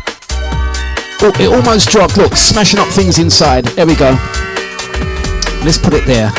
Oh, 1.26 1.32
it 1.40 1.48
almost 1.48 1.90
dropped. 1.90 2.18
Look, 2.18 2.36
smashing 2.36 2.82
up 2.82 2.90
things 2.90 3.18
inside. 3.18 3.64
There 3.64 3.88
we 3.88 3.96
go. 3.96 4.12
Let's 5.64 5.78
put 5.78 5.94
it 5.94 6.06
there. 6.06 6.30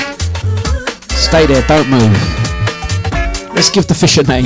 Stay 1.09 1.47
there, 1.47 1.63
don't 1.67 1.89
move. 1.89 2.13
Let's 3.55 3.71
give 3.71 3.87
the 3.87 3.95
fish 3.95 4.19
a 4.19 4.25
name. 4.25 4.45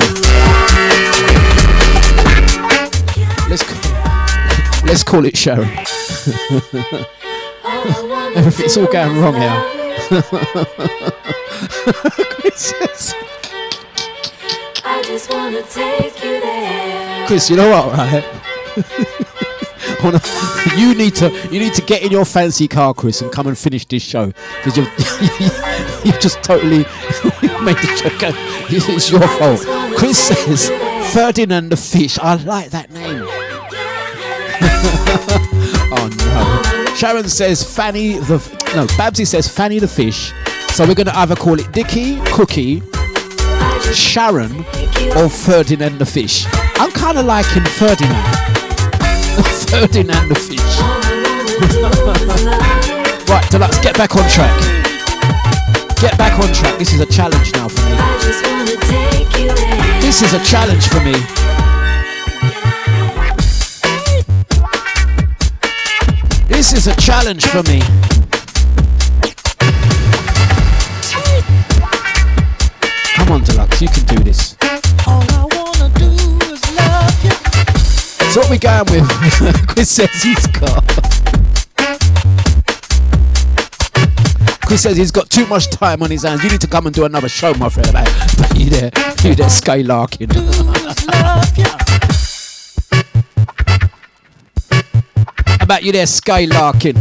Let's 3.50 3.64
let's 4.84 5.02
call 5.02 5.24
it 5.24 5.36
Sharon. 5.36 5.68
Everything's 8.36 8.76
all 8.76 8.86
going 8.86 9.20
wrong 9.20 9.34
here. 9.34 9.64
Chris, 12.30 12.60
says- 12.60 13.14
I 14.84 15.02
just 15.04 15.32
wanna 15.32 15.62
take 15.62 16.22
you 16.22 16.40
there. 16.40 17.26
Chris, 17.26 17.50
you 17.50 17.56
know 17.56 17.70
what, 17.70 17.92
right? 17.92 18.37
You 20.76 20.94
need 20.94 21.14
to 21.16 21.30
you 21.50 21.58
need 21.58 21.74
to 21.74 21.82
get 21.82 22.02
in 22.02 22.12
your 22.12 22.24
fancy 22.24 22.68
car, 22.68 22.94
Chris, 22.94 23.20
and 23.20 23.32
come 23.32 23.46
and 23.48 23.58
finish 23.58 23.84
this 23.86 24.02
show 24.02 24.26
because 24.62 24.76
you've 24.76 26.04
you've 26.04 26.20
just 26.20 26.42
totally 26.42 26.78
made 27.64 27.76
the 27.76 28.00
show 28.00 28.18
go. 28.18 28.30
It's 28.70 29.10
your 29.10 29.26
fault. 29.26 29.64
Chris 29.96 30.18
says 30.18 30.70
Ferdinand 31.12 31.70
the 31.70 31.76
fish. 31.76 32.18
I 32.18 32.34
like 32.36 32.70
that 32.70 32.90
name. 32.92 33.24
oh 35.90 36.08
no. 36.18 36.94
Sharon 36.94 37.28
says 37.28 37.62
Fanny 37.76 38.18
the 38.18 38.38
no. 38.76 38.86
Babsy 38.96 39.24
says 39.24 39.48
Fanny 39.48 39.78
the 39.80 39.88
fish. 39.88 40.32
So 40.74 40.86
we're 40.86 40.94
gonna 40.94 41.12
either 41.14 41.34
call 41.34 41.58
it 41.58 41.72
Dicky, 41.72 42.20
Cookie, 42.26 42.82
Sharon, 43.92 44.60
or 45.16 45.28
Ferdinand 45.28 45.98
the 45.98 46.06
fish. 46.06 46.44
I'm 46.78 46.92
kind 46.92 47.18
of 47.18 47.24
liking 47.26 47.64
Ferdinand. 47.64 48.67
Ferdinand 49.70 50.28
the 50.28 50.34
fish. 50.34 50.58
right, 53.28 53.44
Dlux, 53.50 53.82
get 53.82 53.98
back 53.98 54.16
on 54.16 54.26
track. 54.30 54.58
Get 56.00 56.16
back 56.16 56.38
on 56.38 56.50
track. 56.54 56.78
This 56.78 56.94
is 56.94 57.00
a 57.00 57.06
challenge 57.06 57.52
now 57.52 57.68
for 57.68 57.84
me. 57.84 57.92
I 57.92 58.18
just 58.22 58.46
wanna 58.46 58.76
take 58.86 59.38
you 59.38 59.54
there. 59.54 60.00
This 60.00 60.22
is 60.22 60.32
a 60.32 60.42
challenge 60.42 60.88
for 60.88 61.00
me. 61.00 61.12
This 66.48 66.72
is 66.72 66.86
a 66.86 66.96
challenge 66.96 67.44
for 67.46 67.62
me. 67.64 67.82
Come 73.16 73.32
on, 73.32 73.42
Dlux, 73.42 73.80
you 73.82 73.88
can 73.88 74.04
do 74.16 74.24
this. 74.24 74.57
What 78.38 78.50
we 78.50 78.58
going 78.58 78.84
with? 78.90 79.08
Chris 79.68 79.90
says 79.90 80.22
he's 80.22 80.46
got. 80.48 80.84
Chris 84.62 84.82
says 84.82 84.96
he's 84.96 85.10
got 85.10 85.28
too 85.30 85.46
much 85.46 85.70
time 85.70 86.02
on 86.02 86.10
his 86.10 86.22
hands. 86.22 86.44
You 86.44 86.50
need 86.50 86.60
to 86.60 86.66
come 86.66 86.86
and 86.86 86.94
do 86.94 87.04
another 87.04 87.28
show, 87.28 87.54
my 87.54 87.68
friend. 87.68 87.90
But 87.92 88.52
you 88.54 88.70
there, 88.70 88.90
you 89.22 89.34
there, 89.34 89.48
skylarking. 89.48 90.30
About 95.60 95.82
you 95.82 95.92
there, 95.92 96.06
skylarking. 96.06 96.96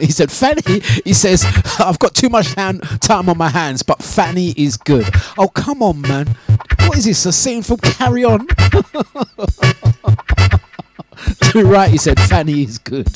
he 0.00 0.10
said, 0.10 0.30
Fanny. 0.32 0.80
He 1.04 1.12
says, 1.12 1.44
I've 1.78 1.98
got 1.98 2.14
too 2.14 2.28
much 2.28 2.54
hand, 2.54 2.82
time 3.00 3.28
on 3.28 3.38
my 3.38 3.48
hands, 3.48 3.82
but 3.82 4.02
Fanny 4.02 4.52
is 4.56 4.76
good. 4.76 5.06
Oh 5.38 5.48
come 5.48 5.82
on, 5.82 6.00
man. 6.00 6.36
What 6.86 6.98
is 6.98 7.04
this? 7.04 7.24
A 7.26 7.32
scene 7.32 7.62
from 7.62 7.78
Carry 7.78 8.24
On? 8.24 8.46
right, 11.54 11.90
he 11.90 11.98
said, 11.98 12.18
Fanny 12.20 12.62
is 12.62 12.78
good. 12.78 13.08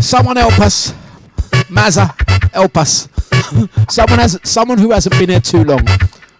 Someone 0.00 0.36
help 0.36 0.58
us. 0.60 0.92
Mazza, 1.68 2.08
help 2.52 2.76
us. 2.76 3.08
someone 3.88 4.18
has 4.18 4.38
someone 4.42 4.78
who 4.78 4.90
hasn't 4.92 5.18
been 5.18 5.28
here 5.28 5.40
too 5.40 5.64
long. 5.64 5.86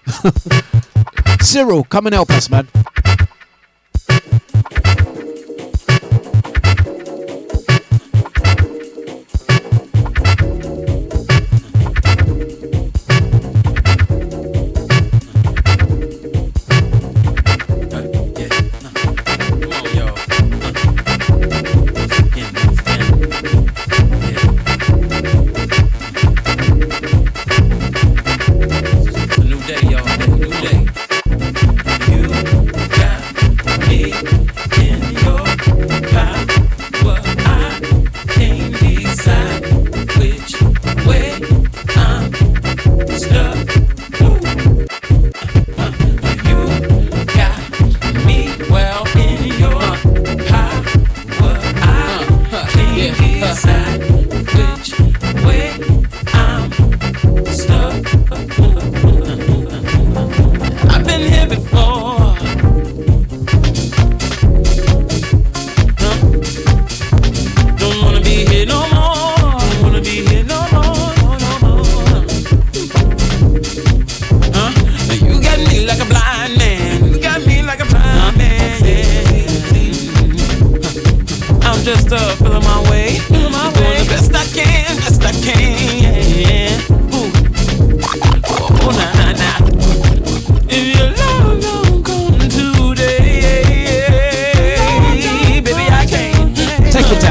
Cyril, 1.40 1.84
come 1.84 2.06
and 2.06 2.14
help 2.14 2.30
us, 2.30 2.50
man. 2.50 2.68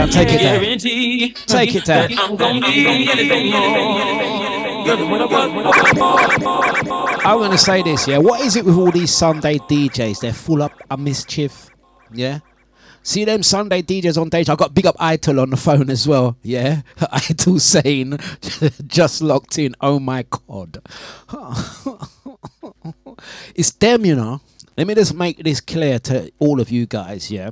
Down, 0.09 0.25
take 0.25 0.33
it 0.33 0.41
down. 0.41 1.45
Take 1.45 1.75
it 1.75 1.85
down. 1.85 2.17
I'm 2.17 2.35
gonna 2.35 2.61
be 2.61 3.09
anything 3.09 3.51
more. 3.51 4.85
Girl, 4.85 5.09
when 5.09 5.21
I 5.21 5.25
work, 5.25 5.55
when 5.55 5.65
I 5.65 6.85
work, 6.85 7.25
I'm 7.25 7.39
gonna 7.39 7.57
say 7.57 7.81
this, 7.81 8.07
yeah. 8.07 8.17
What 8.19 8.41
is 8.41 8.55
it 8.55 8.65
with 8.65 8.77
all 8.77 8.91
these 8.91 9.13
Sunday 9.13 9.57
DJs? 9.57 10.21
They're 10.21 10.33
full 10.33 10.63
up 10.63 10.71
of 10.89 10.99
mischief, 10.99 11.69
yeah. 12.13 12.39
See 13.03 13.23
them 13.23 13.41
Sunday 13.41 13.81
DJs 13.81 14.19
on 14.21 14.27
stage. 14.27 14.49
I 14.49 14.55
got 14.55 14.73
big 14.73 14.85
up 14.85 14.97
Itel 14.97 15.41
on 15.41 15.49
the 15.49 15.57
phone 15.57 15.89
as 15.89 16.07
well, 16.07 16.37
yeah. 16.41 16.81
Itel 16.97 17.59
saying, 17.59 18.17
just 18.87 19.21
locked 19.21 19.57
in. 19.57 19.75
Oh 19.81 19.99
my 19.99 20.25
god, 20.29 20.81
it's 23.55 23.71
them, 23.71 24.05
you 24.05 24.15
know. 24.15 24.41
Let 24.77 24.87
me 24.87 24.93
just 24.93 25.15
make 25.15 25.43
this 25.43 25.59
clear 25.59 25.97
to 25.99 26.31
all 26.39 26.61
of 26.61 26.69
you 26.69 26.85
guys, 26.85 27.31
yeah. 27.31 27.51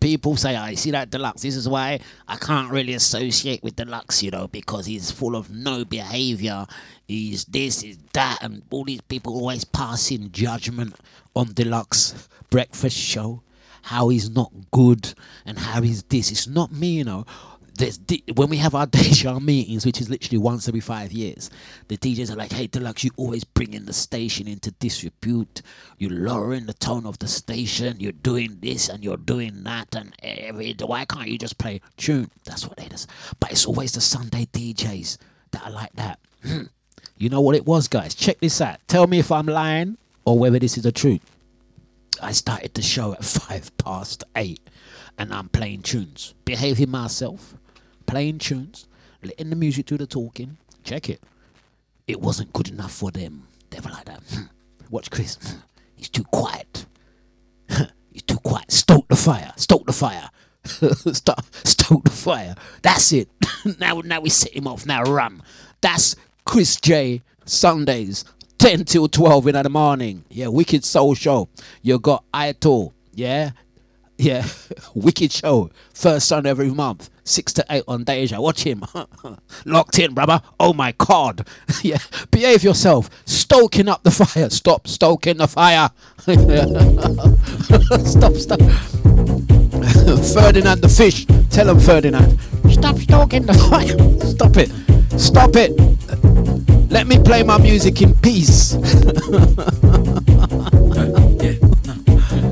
People 0.00 0.36
say, 0.36 0.56
oh, 0.56 0.60
I 0.60 0.74
see 0.74 0.92
that 0.92 1.10
Dlux. 1.10 1.40
This 1.40 1.56
is 1.56 1.68
why 1.68 1.98
I 2.28 2.36
can't 2.36 2.70
really 2.70 2.94
associate 2.94 3.62
with 3.62 3.76
Dlux, 3.76 4.22
you 4.22 4.30
know, 4.30 4.46
because 4.46 4.86
he's 4.86 5.10
full 5.10 5.34
of 5.34 5.50
no 5.50 5.84
behavior. 5.84 6.66
He's 7.06 7.44
this, 7.46 7.82
is 7.82 7.98
that, 8.12 8.38
and 8.42 8.62
all 8.70 8.84
these 8.84 9.00
people 9.00 9.34
always 9.34 9.64
passing 9.64 10.30
judgment 10.30 10.94
on 11.34 11.46
Dlux 11.48 12.28
breakfast 12.50 12.96
show. 12.96 13.42
How 13.82 14.10
he's 14.10 14.28
not 14.28 14.52
good 14.70 15.14
and 15.46 15.58
how 15.58 15.80
he's 15.80 16.02
this. 16.02 16.30
It's 16.30 16.46
not 16.46 16.70
me, 16.70 16.88
you 16.88 17.04
know. 17.04 17.24
Di- 17.78 18.24
when 18.34 18.48
we 18.48 18.56
have 18.56 18.74
our 18.74 18.86
deja 18.98 19.38
meetings, 19.38 19.86
which 19.86 20.00
is 20.00 20.10
literally 20.10 20.38
once 20.38 20.68
every 20.68 20.80
five 20.80 21.12
years, 21.12 21.48
the 21.86 21.96
DJs 21.96 22.30
are 22.32 22.36
like, 22.36 22.52
"Hey, 22.52 22.66
Dlux, 22.66 23.04
you 23.04 23.10
always 23.16 23.44
bringing 23.44 23.84
the 23.84 23.92
station 23.92 24.48
into 24.48 24.72
disrepute. 24.72 25.62
You're 25.96 26.10
lowering 26.10 26.66
the 26.66 26.74
tone 26.74 27.06
of 27.06 27.18
the 27.20 27.28
station. 27.28 28.00
You're 28.00 28.12
doing 28.12 28.58
this 28.60 28.88
and 28.88 29.04
you're 29.04 29.16
doing 29.16 29.62
that, 29.64 29.94
and 29.94 30.14
every 30.22 30.74
why 30.80 31.04
can't 31.04 31.28
you 31.28 31.38
just 31.38 31.58
play 31.58 31.80
tune? 31.96 32.30
That's 32.44 32.66
what 32.66 32.76
they 32.76 32.88
does. 32.88 33.06
But 33.38 33.52
it's 33.52 33.66
always 33.66 33.92
the 33.92 34.00
Sunday 34.00 34.46
DJs 34.46 35.18
that 35.52 35.64
are 35.64 35.70
like 35.70 35.92
that. 35.94 36.18
Hmm. 36.42 36.64
you 37.16 37.28
know 37.28 37.40
what 37.40 37.56
it 37.56 37.66
was, 37.66 37.88
guys? 37.88 38.14
Check 38.14 38.40
this 38.40 38.60
out. 38.60 38.78
Tell 38.86 39.06
me 39.06 39.18
if 39.18 39.32
I'm 39.32 39.46
lying 39.46 39.96
or 40.24 40.38
whether 40.38 40.58
this 40.58 40.76
is 40.76 40.84
the 40.84 40.92
truth. 40.92 41.22
I 42.20 42.32
started 42.32 42.74
the 42.74 42.82
show 42.82 43.12
at 43.12 43.24
five 43.24 43.76
past 43.78 44.24
eight 44.36 44.60
and 45.18 45.34
I'm 45.34 45.48
playing 45.48 45.82
tunes, 45.82 46.34
behaving 46.44 46.90
myself, 46.90 47.54
playing 48.08 48.38
tunes. 48.38 48.88
letting 49.22 49.50
the 49.50 49.56
music 49.56 49.86
do 49.86 49.96
the 49.96 50.06
talking. 50.06 50.56
Check 50.82 51.08
it. 51.08 51.22
It 52.06 52.20
wasn't 52.20 52.52
good 52.52 52.68
enough 52.68 52.92
for 52.92 53.10
them. 53.10 53.46
They 53.70 53.78
were 53.80 53.90
like 53.90 54.06
that. 54.06 54.22
Hmm. 54.30 54.44
Watch 54.90 55.10
Chris. 55.10 55.36
Hmm. 55.36 55.58
He's 55.94 56.08
too 56.08 56.24
quiet. 56.24 56.86
He's 58.12 58.22
too 58.22 58.38
quiet. 58.38 58.70
Stoke 58.72 59.06
the 59.08 59.16
fire. 59.16 59.52
Stoke 59.56 59.86
the 59.86 59.92
fire. 59.92 60.30
Stop. 60.64 61.44
Stoke 61.64 62.04
the 62.04 62.10
fire. 62.10 62.54
That's 62.82 63.12
it. 63.12 63.28
now, 63.78 64.00
now 64.00 64.20
we 64.20 64.30
set 64.30 64.56
him 64.56 64.66
off. 64.66 64.86
Now 64.86 65.02
run. 65.02 65.42
That's 65.80 66.16
Chris 66.44 66.76
J. 66.80 67.22
Sundays, 67.44 68.24
10 68.58 68.84
till 68.84 69.08
12 69.08 69.48
in 69.48 69.54
the 69.54 69.70
morning. 69.70 70.24
Yeah, 70.28 70.48
Wicked 70.48 70.84
Soul 70.84 71.14
Show. 71.14 71.48
You 71.82 71.98
got 71.98 72.24
Aito. 72.32 72.92
Yeah. 73.14 73.52
Yeah. 74.16 74.46
Wicked 74.94 75.32
Show. 75.32 75.70
First 75.94 76.28
Sunday 76.28 76.50
every 76.50 76.70
month. 76.70 77.10
6 77.28 77.52
to 77.54 77.64
8 77.68 77.84
on 77.86 78.04
Deja. 78.04 78.40
Watch 78.40 78.64
him. 78.64 78.84
Locked 79.64 79.98
in, 79.98 80.14
brother. 80.14 80.40
Oh 80.58 80.72
my 80.72 80.92
God. 80.96 81.46
yeah. 81.82 81.98
Behave 82.30 82.64
yourself. 82.64 83.10
Stoking 83.26 83.88
up 83.88 84.02
the 84.02 84.10
fire. 84.10 84.50
Stop 84.50 84.88
stoking 84.88 85.36
the 85.36 85.48
fire. 85.48 85.90
stop, 88.06 88.34
stop. 88.34 88.60
Ferdinand 90.32 90.80
the 90.80 90.88
fish. 90.88 91.26
Tell 91.50 91.68
him, 91.68 91.80
Ferdinand. 91.80 92.38
Stop 92.70 92.98
stoking 92.98 93.46
the 93.46 93.54
fire. 93.54 93.96
Stop 94.26 94.56
it. 94.56 94.72
Stop 95.18 95.56
it. 95.56 95.72
Let 96.90 97.06
me 97.06 97.18
play 97.22 97.42
my 97.42 97.58
music 97.58 98.00
in 98.00 98.14
peace. 98.14 98.70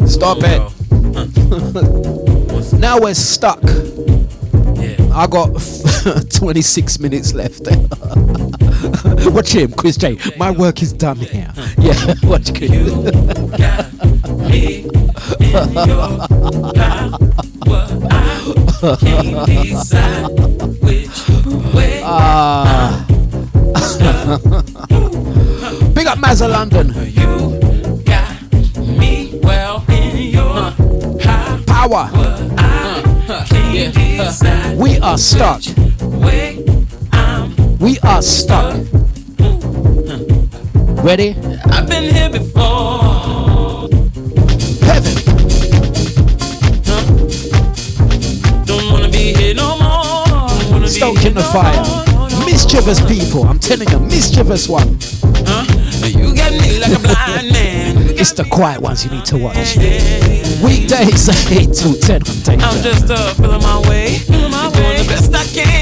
Stop 0.07 0.39
it. 0.43 0.61
now 2.79 3.01
we're 3.01 3.15
stuck. 3.15 3.63
I 5.19 5.27
got 5.27 5.47
26 6.31 6.99
minutes 6.99 7.33
left. 7.33 7.63
watch 9.33 9.55
him, 9.55 9.73
Chris 9.73 9.97
J. 9.97 10.19
My 10.37 10.51
work 10.51 10.83
is 10.83 10.93
done 10.93 11.17
here. 11.17 11.51
Yeah, 11.79 12.15
watch 12.25 12.55
Chris. 12.55 12.71
Ah. 22.05 23.07
Big 25.95 26.07
up 26.07 26.19
Mazza 26.19 26.47
London. 26.51 26.89
Me 28.99 29.41
well 29.43 29.83
in 29.89 30.31
your 30.31 30.73
Power. 31.67 32.66
We 34.77 34.99
are 35.01 35.19
stuck. 35.19 35.63
We 37.81 37.99
are 38.05 38.23
stuck. 38.23 38.77
Ready? 41.03 41.35
I've 41.73 41.89
been 41.89 42.15
here 42.15 42.31
before. 42.31 43.89
Heaven. 44.87 45.15
Don't 48.65 48.93
wanna 48.93 49.09
be 49.09 49.35
here 49.35 49.55
no 49.55 49.77
more. 49.77 50.87
Stoking 50.87 51.35
the 51.35 51.41
no 51.41 51.53
fire. 51.53 51.75
more, 51.85 52.29
no, 52.29 52.39
no. 52.39 52.47
Mischievous 52.47 53.01
people. 53.09 53.43
I'm 53.43 53.59
telling 53.59 53.89
you, 53.89 53.99
mischievous 53.99 54.69
one. 54.69 54.99
Huh? 55.49 55.65
You 56.07 56.33
got 56.33 56.53
me 56.53 56.79
like 56.79 56.93
a 56.93 57.01
blind 57.01 57.53
man. 57.53 57.76
It's 58.19 58.33
the 58.33 58.45
quiet 58.45 58.81
ones 58.81 59.05
you 59.05 59.11
need 59.11 59.27
to 59.27 59.37
watch. 59.37 59.77
Weekdays 60.65 61.29
8 61.53 61.69
till 61.75 61.95
10 61.95 62.23
on 62.23 62.61
I'm 62.65 62.83
just 62.83 63.11
uh, 63.11 63.35
feeling 63.35 63.61
my 63.61 63.79
way. 63.89 64.19
Feeling 64.21 64.51
my 64.51 64.69
way. 64.69 64.97
Doing 64.97 65.07
the 65.07 65.13
best 65.13 65.35
I 65.35 65.45
can, 65.53 65.76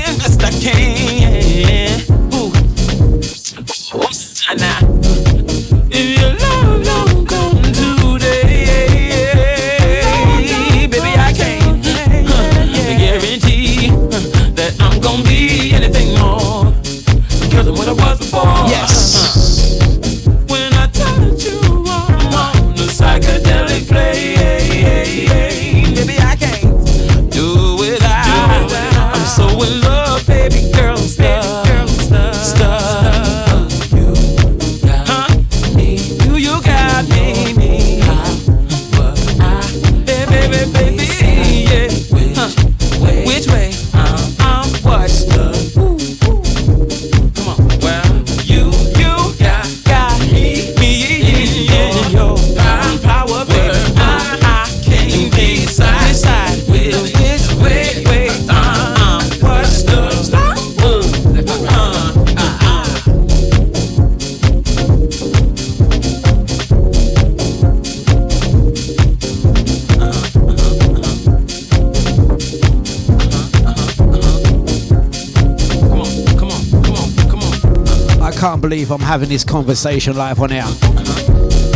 believe 78.85 79.01
I'm 79.01 79.07
having 79.07 79.29
this 79.29 79.45
conversation 79.45 80.17
live 80.17 80.41
on 80.41 80.53
air. 80.53 80.67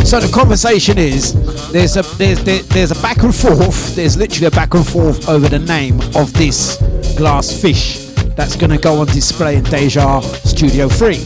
So 0.05 0.21
the 0.21 0.31
conversation 0.33 0.99
is 0.99 1.33
there's 1.73 1.97
a 1.97 2.03
there's 2.17 2.43
there, 2.45 2.61
there's 2.63 2.91
a 2.91 3.01
back 3.01 3.23
and 3.23 3.35
forth. 3.35 3.97
There's 3.97 4.17
literally 4.17 4.47
a 4.47 4.51
back 4.51 4.75
and 4.75 4.87
forth 4.87 5.29
over 5.29 5.49
the 5.49 5.59
name 5.59 6.01
of 6.17 6.33
this 6.35 6.77
glass 7.17 7.51
fish 7.51 8.07
that's 8.37 8.57
going 8.57 8.71
to 8.71 8.79
go 8.79 9.01
on 9.01 9.07
display 9.07 9.57
in 9.57 9.65
Deja 9.65 10.21
Studio 10.21 10.89
3. 10.89 11.17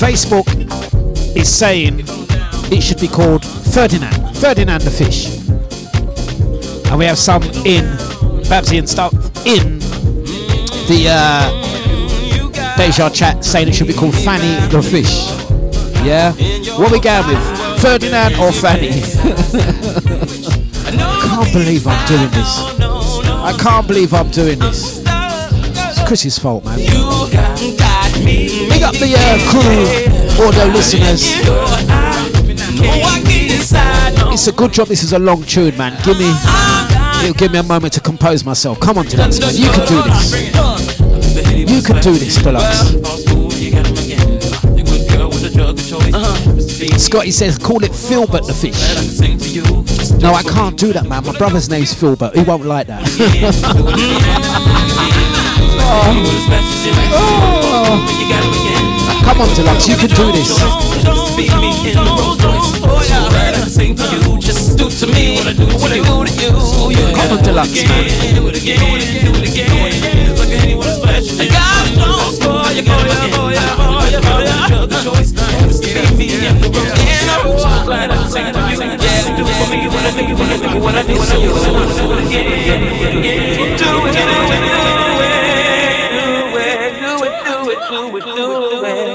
Facebook 0.00 0.46
is 1.36 1.54
saying 1.54 2.00
it 2.72 2.82
should 2.82 3.00
be 3.00 3.08
called 3.08 3.44
Ferdinand, 3.44 4.34
Ferdinand 4.36 4.82
the 4.82 4.90
fish. 4.90 5.38
And 6.90 6.98
we 6.98 7.04
have 7.04 7.18
some 7.18 7.42
in 7.66 7.84
Babsy 8.48 8.78
and 8.78 8.88
stuff 8.88 9.12
in 9.46 9.78
the 10.88 11.06
uh, 11.08 11.61
Deja 12.82 13.08
chat 13.10 13.44
saying 13.44 13.68
it 13.68 13.74
should 13.76 13.86
be 13.86 13.92
called 13.92 14.12
Fanny 14.12 14.58
the 14.66 14.82
fish. 14.82 15.30
Yeah? 16.04 16.32
What 16.76 16.90
we 16.90 16.98
going 16.98 17.28
with? 17.28 17.38
Ferdinand 17.80 18.34
or 18.34 18.50
Fanny? 18.50 18.88
I 20.84 21.20
can't 21.22 21.52
believe 21.52 21.86
I'm 21.86 22.06
doing 22.08 22.28
this. 22.30 22.58
I 22.80 23.56
can't 23.56 23.86
believe 23.86 24.12
I'm 24.12 24.28
doing 24.32 24.58
this. 24.58 24.98
It's 24.98 26.02
Chris's 26.08 26.40
fault, 26.40 26.64
man. 26.64 26.78
Big 26.78 26.88
up 28.82 28.96
the 28.96 29.14
uh, 29.16 29.38
crew, 29.48 29.86
the 30.50 30.66
listeners. 30.74 31.22
It's 34.32 34.48
a 34.48 34.52
good 34.52 34.72
job 34.72 34.88
this 34.88 35.04
is 35.04 35.12
a 35.12 35.20
long 35.20 35.44
tune, 35.44 35.76
man. 35.76 35.96
Give 36.04 36.18
me 36.18 36.34
it'll 37.22 37.34
give 37.34 37.52
me 37.52 37.60
a 37.60 37.62
moment 37.62 37.92
to 37.92 38.00
compose 38.00 38.44
myself. 38.44 38.80
Come 38.80 38.98
on, 38.98 39.04
Dlux, 39.04 39.40
man. 39.40 39.54
You 39.54 39.70
can 39.70 39.86
do 39.86 40.02
this. 40.02 40.71
You 41.82 41.88
can 41.88 42.00
do 42.00 42.12
this, 42.12 42.38
Dlux. 42.38 42.62
Scotty 47.00 47.32
says, 47.32 47.58
call 47.58 47.82
it 47.82 47.92
Filbert 47.92 48.46
the 48.46 48.54
fish. 48.54 48.78
No, 50.22 50.32
I 50.32 50.44
can't 50.44 50.78
do 50.78 50.92
that, 50.92 51.08
man. 51.08 51.24
My 51.24 51.36
brother's 51.36 51.68
name's 51.68 51.92
Filbert. 51.92 52.36
He 52.36 52.44
won't 52.44 52.64
like 52.64 52.86
that. 52.86 53.02
Oh. 57.14 58.06
Come 59.24 59.40
on, 59.40 59.48
Dlux. 59.48 59.88
You 59.88 59.96
can 59.96 60.08
do 60.08 60.32
this 60.32 60.50
to 63.96 64.04
you, 64.12 64.38
just 64.38 64.78
do 64.78 64.88
to 64.90 65.06
me 65.06 65.36
what 65.36 65.92
Couple 67.14 67.38
deluxe, 67.42 67.84
man. 67.88 68.22
gonna 80.92 81.04
do 81.04 81.14
do, 81.14 81.32
do, 81.32 81.40
do. 81.40 81.82
Do 83.78 84.06
it 84.06 84.16
again. 84.16 84.42
Do 86.12 86.54
it, 86.54 86.92
do 87.00 87.24
it, 87.24 87.38
do 87.42 87.70
it, 87.70 87.78
do 87.78 88.02
it, 88.02 88.18
do 88.18 88.18
it, 88.18 88.24
do 88.24 88.52
it, 88.52 88.70
do 88.70 88.84
it. 88.84 89.11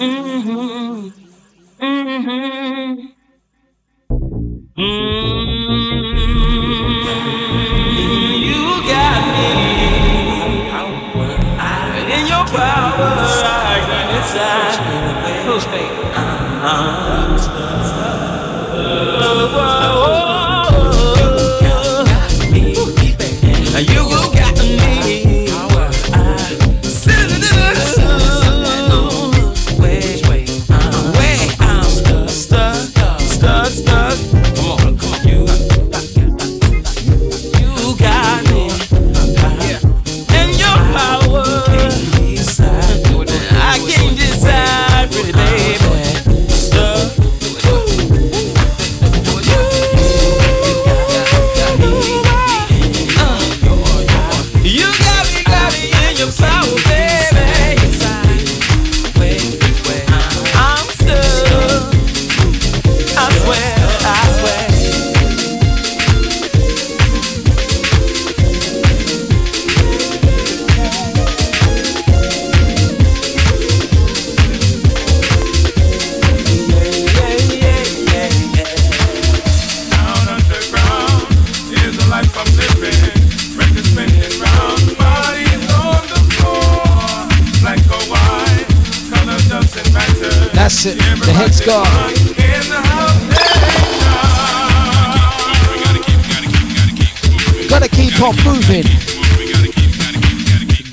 Mm-hmm. 0.00 1.08
Mm-hmm. 1.80 2.79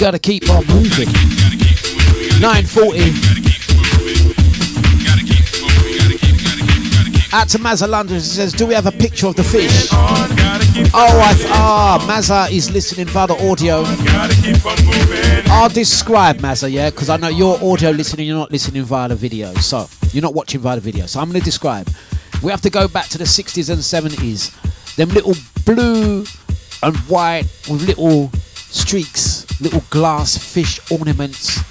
Gotta 0.08 0.20
keep 0.20 0.50
on 0.50 0.66
moving. 0.68 1.10
940. 2.40 3.12
Out 7.34 7.50
to 7.50 7.58
Mazza 7.58 7.90
London. 7.90 8.22
Says, 8.22 8.54
Do 8.54 8.66
we 8.66 8.74
have 8.74 8.86
a 8.86 8.92
picture 8.94 9.28
of 9.28 9.36
the 9.36 9.44
fish? 9.44 9.90
Oh, 9.92 11.22
I 11.22 11.34
th- 11.34 11.50
ah, 11.52 12.00
Mazza 12.08 12.50
is 12.50 12.72
listening 12.72 13.08
via 13.08 13.28
the 13.28 13.34
audio. 13.52 13.84
I'll 15.52 15.68
describe 15.68 16.38
Mazza, 16.38 16.72
yeah, 16.72 16.90
because 16.90 17.10
I 17.10 17.18
know 17.18 17.28
you're 17.28 17.62
audio 17.62 17.90
listening, 17.90 18.28
you're 18.28 18.38
not 18.38 18.50
listening 18.50 18.84
via 18.84 19.10
the 19.10 19.16
video. 19.18 19.54
So, 19.56 19.90
you're 20.14 20.24
not 20.24 20.34
watching 20.34 20.62
via 20.62 20.76
the 20.76 20.82
video. 20.82 21.06
So, 21.08 21.20
I'm 21.20 21.28
going 21.28 21.42
to 21.42 21.44
describe. 21.44 21.90
We 22.42 22.52
have 22.52 22.62
to 22.62 22.70
go 22.70 22.88
back 22.88 23.08
to 23.10 23.18
the 23.18 23.26
60s 23.26 23.70
and 23.70 23.80
70s. 23.80 24.96
Them 24.96 25.10
little 25.10 25.36
blue 25.66 26.24
and 26.82 26.96
white 27.10 27.44
with 27.70 27.86
little 27.86 28.32
streaks, 28.70 29.27
little 29.60 29.84
glass 29.90 30.38
fish 30.38 30.80
ornaments 30.92 31.62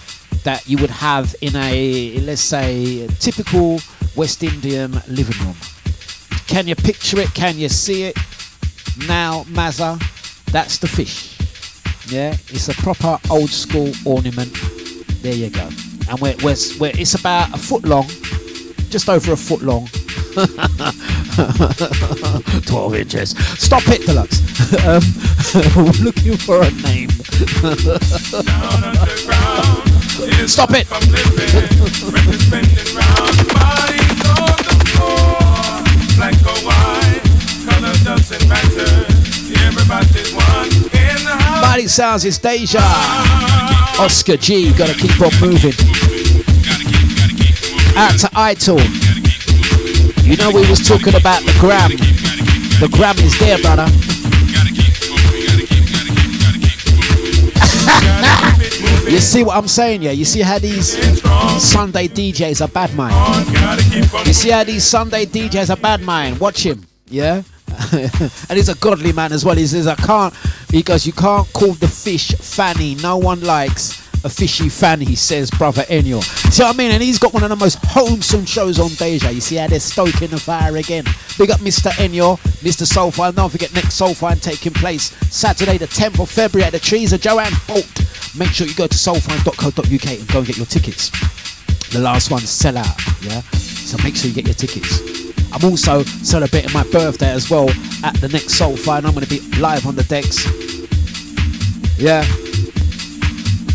that 0.42 0.68
you 0.68 0.78
would 0.78 0.90
have 0.90 1.34
in 1.40 1.54
a, 1.56 2.18
let's 2.20 2.40
say, 2.40 3.06
typical 3.18 3.80
West 4.14 4.42
Indian 4.42 4.92
living 5.08 5.44
room. 5.44 5.56
Can 6.46 6.66
you 6.68 6.76
picture 6.76 7.20
it? 7.20 7.32
Can 7.34 7.58
you 7.58 7.68
see 7.68 8.04
it? 8.04 8.16
Now, 9.08 9.44
Mazza, 9.44 9.98
that's 10.52 10.78
the 10.78 10.86
fish. 10.86 11.36
Yeah, 12.08 12.32
it's 12.48 12.68
a 12.68 12.74
proper 12.74 13.18
old 13.30 13.50
school 13.50 13.92
ornament. 14.04 14.52
There 15.22 15.34
you 15.34 15.50
go. 15.50 15.68
And 16.08 16.20
we're, 16.20 16.36
we're, 16.42 16.56
we're, 16.78 16.92
it's 16.94 17.14
about 17.14 17.52
a 17.52 17.58
foot 17.58 17.84
long, 17.84 18.06
just 18.88 19.08
over 19.08 19.32
a 19.32 19.36
foot 19.36 19.62
long. 19.62 19.88
12 22.66 22.94
inches. 22.94 23.30
Stop 23.58 23.84
it, 23.88 24.02
Dlux. 24.02 24.42
um, 24.86 25.02
we're 25.76 25.92
looking 26.04 26.36
for 26.36 26.60
a 26.60 26.70
name. 26.82 27.08
Stop 30.46 30.72
it. 30.74 30.86
Body 41.62 41.86
sounds 41.86 42.26
is 42.26 42.38
Deja. 42.38 42.80
Oscar 43.98 44.36
G, 44.36 44.70
gotta 44.74 44.92
keep 44.92 45.18
on 45.18 45.30
moving. 45.40 45.72
Out 47.96 48.18
to 48.18 48.28
Ital. 48.34 48.78
You 50.26 50.36
know 50.36 50.50
we 50.50 50.68
was 50.68 50.80
talking 50.80 51.14
about 51.14 51.42
the 51.44 51.56
gram. 51.60 51.90
The 52.80 52.88
gram 52.90 53.16
is 53.18 53.38
there, 53.38 53.58
brother. 53.58 53.86
you 59.08 59.20
see 59.20 59.44
what 59.44 59.56
I'm 59.56 59.68
saying, 59.68 60.02
yeah? 60.02 60.10
You 60.10 60.24
see 60.24 60.40
how 60.40 60.58
these 60.58 60.98
Sunday 61.62 62.08
DJs 62.08 62.60
are 62.60 62.66
bad 62.68 62.92
mind. 62.96 63.14
You 64.26 64.32
see 64.32 64.50
how 64.50 64.64
these 64.64 64.84
Sunday 64.84 65.26
DJs 65.26 65.70
are 65.70 65.80
bad 65.80 66.02
mind. 66.02 66.40
Watch 66.40 66.66
him, 66.66 66.84
yeah? 67.06 67.42
and 67.92 68.52
he's 68.52 68.68
a 68.68 68.74
godly 68.74 69.12
man 69.12 69.32
as 69.32 69.44
well. 69.44 69.54
He 69.54 69.66
says, 69.68 69.86
I 69.86 69.94
can't, 69.94 70.34
goes, 70.84 71.06
you 71.06 71.12
can't 71.12 71.46
call 71.52 71.74
the 71.74 71.86
fish 71.86 72.32
Fanny. 72.32 72.96
No 72.96 73.16
one 73.16 73.42
likes 73.42 74.05
a 74.26 74.28
fishy 74.28 74.68
fan, 74.68 75.00
he 75.00 75.14
says 75.14 75.50
brother 75.52 75.82
Enyo. 75.84 76.20
See 76.52 76.62
what 76.64 76.74
I 76.74 76.76
mean? 76.76 76.90
And 76.90 77.00
he's 77.00 77.18
got 77.18 77.32
one 77.32 77.44
of 77.44 77.48
the 77.48 77.56
most 77.56 77.78
wholesome 77.84 78.44
shows 78.44 78.80
on 78.80 78.90
Deja. 78.90 79.30
You 79.30 79.40
see 79.40 79.54
how 79.54 79.68
they're 79.68 79.78
stoking 79.78 80.28
the 80.28 80.38
fire 80.38 80.76
again. 80.76 81.04
Big 81.38 81.50
up 81.50 81.60
Mr. 81.60 81.90
Enyo, 81.92 82.36
Mr. 82.60 82.84
Soulfire. 82.84 83.32
Don't 83.32 83.50
forget 83.50 83.72
next 83.72 84.00
Soulfire 84.00 84.40
taking 84.42 84.72
place 84.72 85.14
Saturday, 85.32 85.78
the 85.78 85.86
10th 85.86 86.20
of 86.20 86.28
February 86.28 86.66
at 86.66 86.72
the 86.72 86.80
Trees 86.80 87.12
of 87.12 87.20
Joanne 87.20 87.52
Bolt. 87.68 87.86
Make 88.36 88.50
sure 88.50 88.66
you 88.66 88.74
go 88.74 88.88
to 88.88 88.96
soulfire.co.uk 88.96 89.86
and 89.86 90.28
go 90.28 90.38
and 90.38 90.46
get 90.46 90.56
your 90.56 90.66
tickets. 90.66 91.10
The 91.92 92.00
last 92.00 92.32
ones 92.32 92.50
sell 92.50 92.76
out, 92.76 93.22
yeah? 93.22 93.42
So 93.52 93.96
make 94.02 94.16
sure 94.16 94.28
you 94.28 94.34
get 94.34 94.46
your 94.46 94.54
tickets. 94.54 95.00
I'm 95.52 95.64
also 95.70 96.02
celebrating 96.02 96.72
my 96.72 96.82
birthday 96.90 97.30
as 97.30 97.48
well 97.48 97.70
at 98.02 98.14
the 98.16 98.28
next 98.28 98.58
Soulfire, 98.58 98.98
and 98.98 99.06
I'm 99.06 99.14
going 99.14 99.24
to 99.24 99.30
be 99.30 99.40
live 99.58 99.86
on 99.86 99.94
the 99.94 100.02
decks. 100.02 100.44
Yeah. 101.96 102.26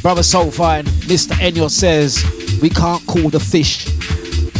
Brother 0.01 0.21
Soulfire, 0.23 0.83
Mr. 1.05 1.33
Enyo 1.35 1.69
says, 1.69 2.23
we 2.59 2.69
can't 2.69 3.05
call 3.05 3.29
the 3.29 3.39
fish 3.39 3.85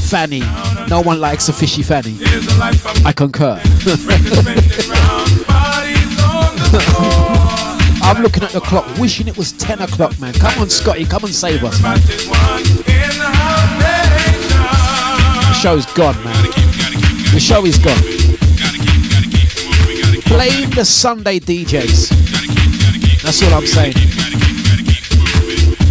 Fanny. 0.09 0.41
No 0.88 1.01
one 1.01 1.19
likes 1.19 1.49
a 1.49 1.53
fishy 1.53 1.81
Fanny. 1.81 2.15
I 3.03 3.11
concur. 3.15 3.59
I'm 8.03 8.22
looking 8.22 8.43
at 8.43 8.51
the 8.51 8.61
clock, 8.61 8.85
wishing 8.99 9.27
it 9.27 9.35
was 9.35 9.51
10 9.53 9.81
o'clock, 9.81 10.19
man. 10.19 10.34
Come 10.34 10.61
on, 10.61 10.69
Scotty, 10.69 11.05
come 11.05 11.23
and 11.23 11.34
save 11.34 11.63
us, 11.63 11.81
man. 11.81 11.97
The 15.47 15.53
show's 15.59 15.88
gone, 15.93 16.23
man. 16.23 16.43
The 17.34 17.39
show 17.39 17.65
is 17.65 17.80
gone. 17.80 17.97
Blame 20.27 20.69
the 20.72 20.85
Sunday 20.85 21.39
DJs. 21.39 22.09
That's 23.23 23.41
all 23.41 23.53
I'm 23.55 23.65
saying. 23.65 24.51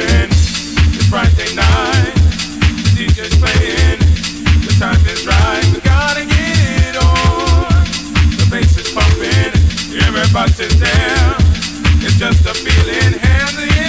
It's 0.00 1.08
Friday 1.08 1.54
night. 1.54 2.12
DJ's 2.94 3.36
playing. 3.38 3.98
The 4.66 4.76
time 4.78 5.00
is 5.06 5.26
right. 5.26 5.64
We 5.72 5.80
gotta 5.80 6.24
get 6.24 6.92
it 6.92 6.96
on. 6.96 7.84
The 8.36 8.46
bass 8.50 8.76
is 8.76 8.92
pumping. 8.92 9.52
Everybody's 10.06 10.78
there. 10.78 11.36
It's 12.04 12.16
just 12.18 12.46
a 12.46 12.54
feeling. 12.54 13.18
Hands 13.18 13.58
in 13.58 13.87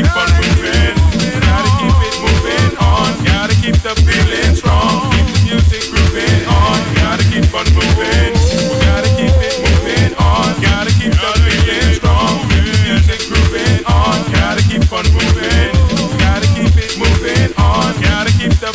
keep 0.00 0.16
on 0.16 0.30
moving. 0.40 0.96
Gotta 1.44 1.70
keep 1.76 1.98
it 2.08 2.16
moving 2.24 2.72
on. 2.80 3.12
Gotta 3.24 3.54
keep 3.60 3.76
the 3.84 3.92
feeling 4.00 4.54
strong. 4.56 5.12
Keep 5.12 5.26
the 5.28 5.40
music 5.44 5.82
grooving 5.92 6.42
on. 6.48 6.78
Gotta 6.96 7.24
keep 7.28 7.52
on 7.52 7.66
moving. 7.76 8.32
Gotta 8.80 9.10
keep 9.18 9.36
it 9.44 9.56
moving 9.60 10.12
on. 10.16 10.56
Gotta 10.64 10.92
keep 10.96 11.12
the 11.12 11.32
feeling 11.44 11.92
strong. 11.94 12.32
Keep 12.48 12.64
the 12.64 12.76
music 12.88 13.20
grooving 13.28 13.84
on. 13.84 14.16
Gotta 14.32 14.62
keep 14.64 14.88
on 14.88 15.04
moving. 15.12 15.72
Gotta 16.16 16.48
keep 16.56 16.76
it 16.80 16.92
moving 16.96 17.52
on. 17.60 17.92
Gotta 18.00 18.32
keep 18.32 18.54
the 18.56 18.72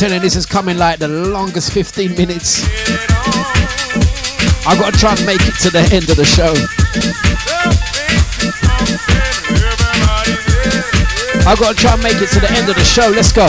telling 0.00 0.22
this 0.22 0.34
is 0.34 0.46
coming 0.46 0.78
like 0.78 0.98
the 0.98 1.08
longest 1.08 1.74
15 1.74 2.14
minutes. 2.14 2.64
I've 4.66 4.78
gotta 4.78 4.96
try 4.96 5.12
and 5.12 5.26
make 5.26 5.42
it 5.42 5.52
to 5.60 5.68
the 5.68 5.86
end 5.92 6.08
of 6.08 6.16
the 6.16 6.24
show. 6.24 6.54
I've 11.46 11.58
gotta 11.58 11.76
try 11.76 11.92
and 11.92 12.02
make 12.02 12.16
it 12.16 12.30
to 12.30 12.40
the 12.40 12.50
end 12.50 12.70
of 12.70 12.76
the 12.76 12.84
show. 12.84 13.10
Let's 13.10 13.30
go. 13.30 13.46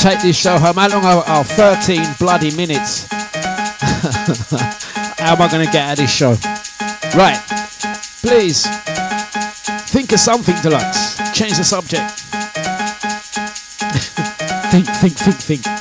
Take 0.00 0.22
this 0.22 0.36
show 0.36 0.58
home. 0.58 0.76
How 0.76 0.88
long 0.88 1.04
are 1.04 1.24
oh, 1.26 1.42
13 1.42 2.14
bloody 2.20 2.54
minutes? 2.54 3.08
How 5.18 5.34
am 5.34 5.42
I 5.42 5.48
gonna 5.50 5.64
get 5.64 5.76
out 5.76 5.92
of 5.92 5.98
this 5.98 6.14
show? 6.14 6.36
Right, 7.16 7.40
please 8.20 8.64
think 9.90 10.12
of 10.12 10.20
something, 10.20 10.54
Dlux. 10.56 11.34
Change 11.34 11.56
the 11.56 11.64
subject. 11.64 12.10
think, 14.70 14.86
think, 14.86 15.14
think, 15.14 15.64
think. 15.64 15.77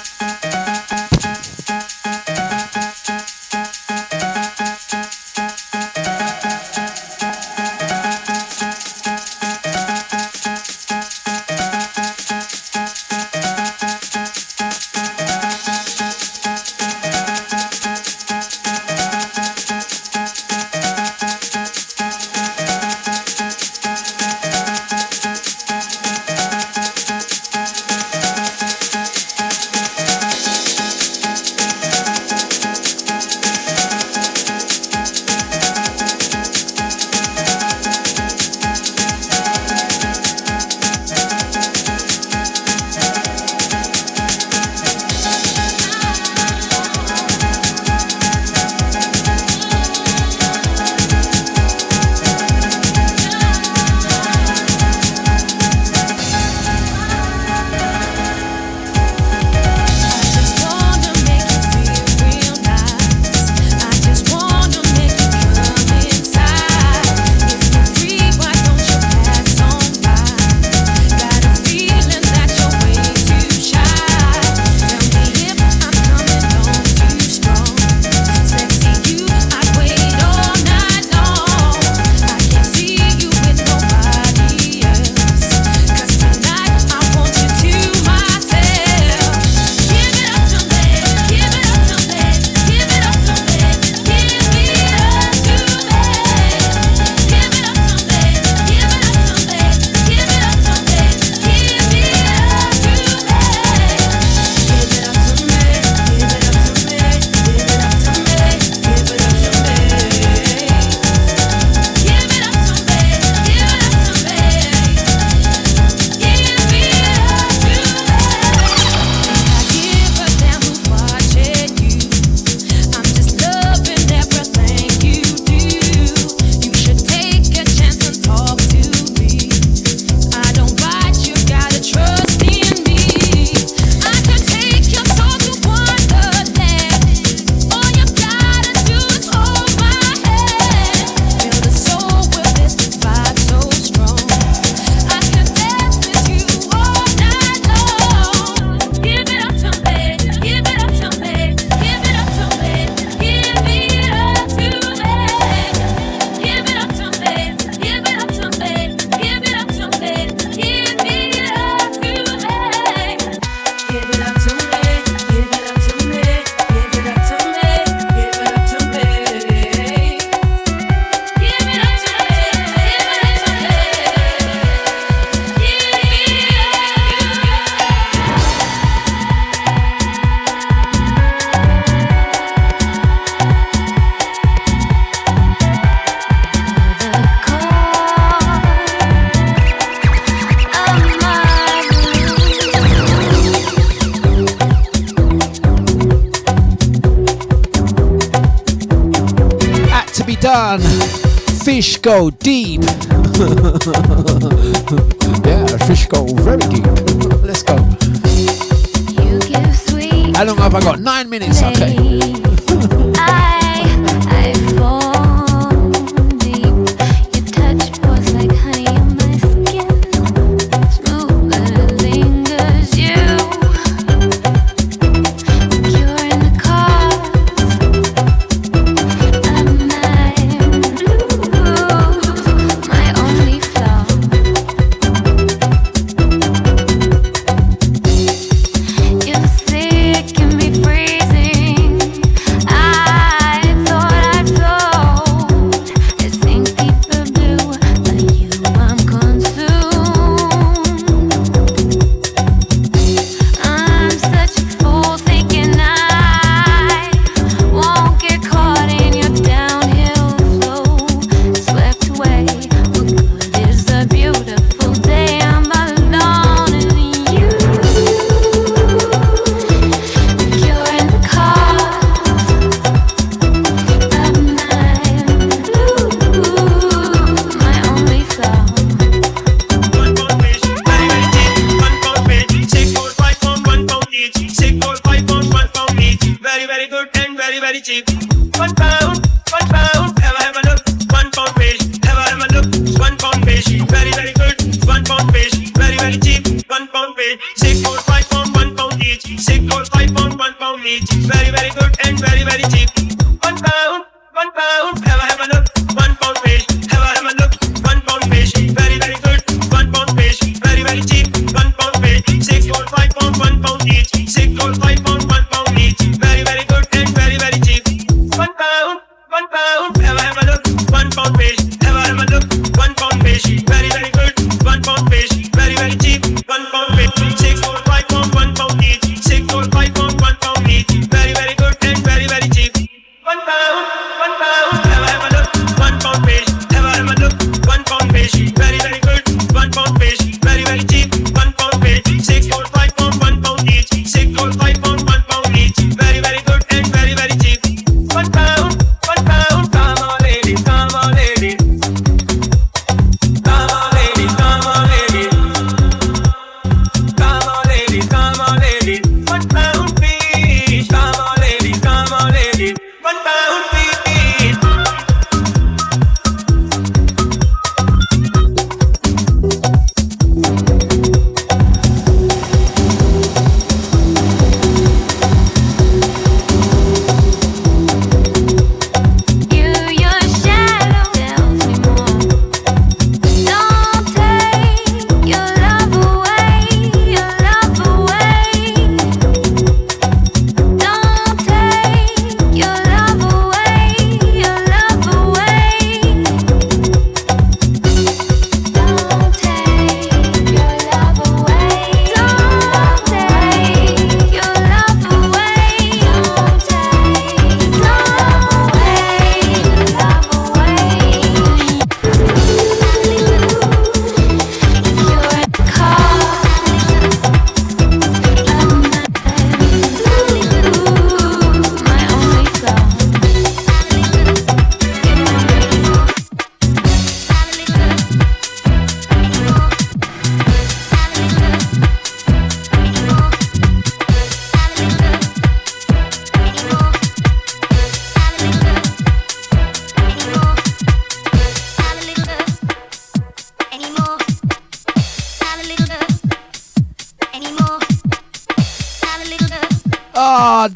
D. 202.32 202.57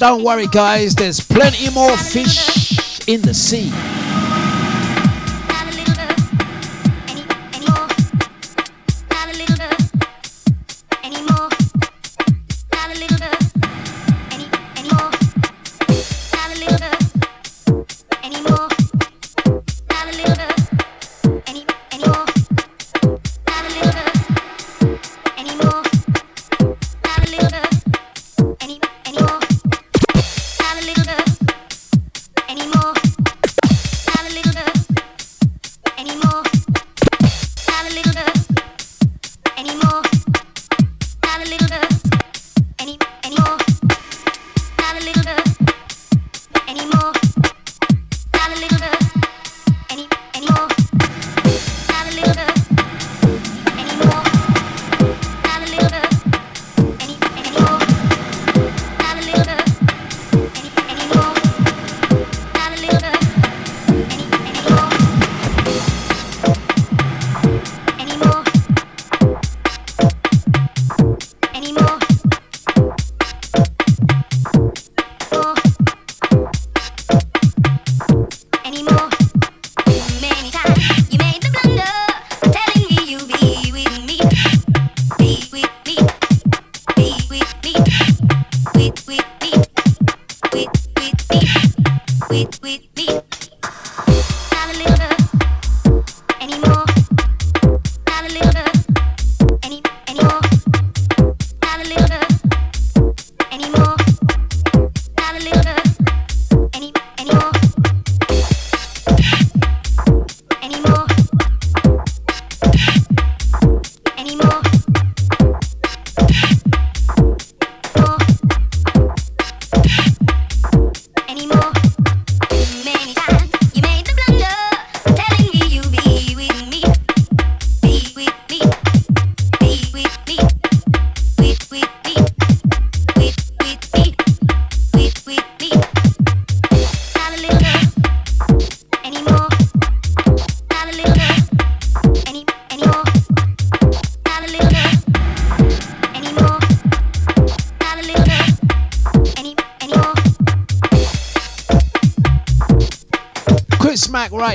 don't 0.02 0.24
worry, 0.24 0.48
guys, 0.48 0.96
there's 0.96 1.20
plenty 1.20 1.70
more 1.70 1.96
fish 1.96 3.08
in 3.08 3.22
the 3.22 3.36
sea. 3.36 3.72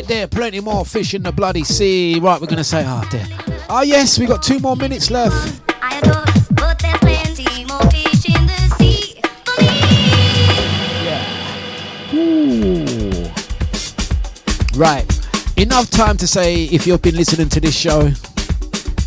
Right 0.07 0.15
there. 0.19 0.27
Plenty 0.28 0.61
more 0.61 0.85
fish 0.85 1.15
in 1.15 1.23
the 1.23 1.33
bloody 1.33 1.65
sea. 1.65 2.20
Right, 2.20 2.41
we're 2.41 2.47
gonna 2.47 2.65
say, 2.65 2.85
oh 2.87 3.07
dear. 3.11 3.27
Oh 3.69 3.83
yes, 3.83 4.19
we 4.19 4.27
got 4.27 4.43
two 4.43 4.59
more 4.61 4.77
minutes 4.77 5.11
left. 5.11 5.61
I 5.83 5.99
adore 5.99 6.16
us, 6.16 6.49
but 6.53 6.78
there's 6.78 6.99
plenty 6.99 7.65
more 7.65 7.83
fish 7.91 8.27
in 8.28 8.47
the 8.47 8.59
sea 8.78 9.20
for 9.45 9.62
me. 12.12 12.23
Ooh. 12.23 13.31
Right. 14.78 15.05
Enough 15.57 15.91
time 15.91 16.16
to 16.19 16.27
say 16.27 16.65
if 16.65 16.87
you've 16.87 17.03
been 17.03 17.16
listening 17.16 17.49
to 17.51 17.61
this 17.61 17.77
show. 17.77 18.11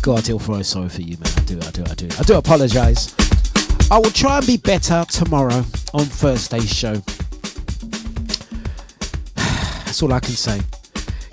God, 0.02 0.26
he'll 0.26 0.40
sorry 0.64 0.88
for 0.88 1.02
you, 1.02 1.18
man. 1.18 1.30
I 1.36 1.40
do, 1.42 1.60
I 1.60 1.70
do, 1.70 1.84
I 1.84 1.94
do. 1.94 2.08
I 2.18 2.22
do 2.22 2.34
apologise. 2.36 3.14
I 3.90 3.98
will 3.98 4.10
try 4.10 4.38
and 4.38 4.46
be 4.46 4.56
better 4.56 5.04
tomorrow 5.10 5.62
on 5.92 6.06
Thursday's 6.06 6.72
show. 6.74 6.94
That's 9.36 10.02
all 10.02 10.12
I 10.14 10.20
can 10.20 10.32
say. 10.32 10.60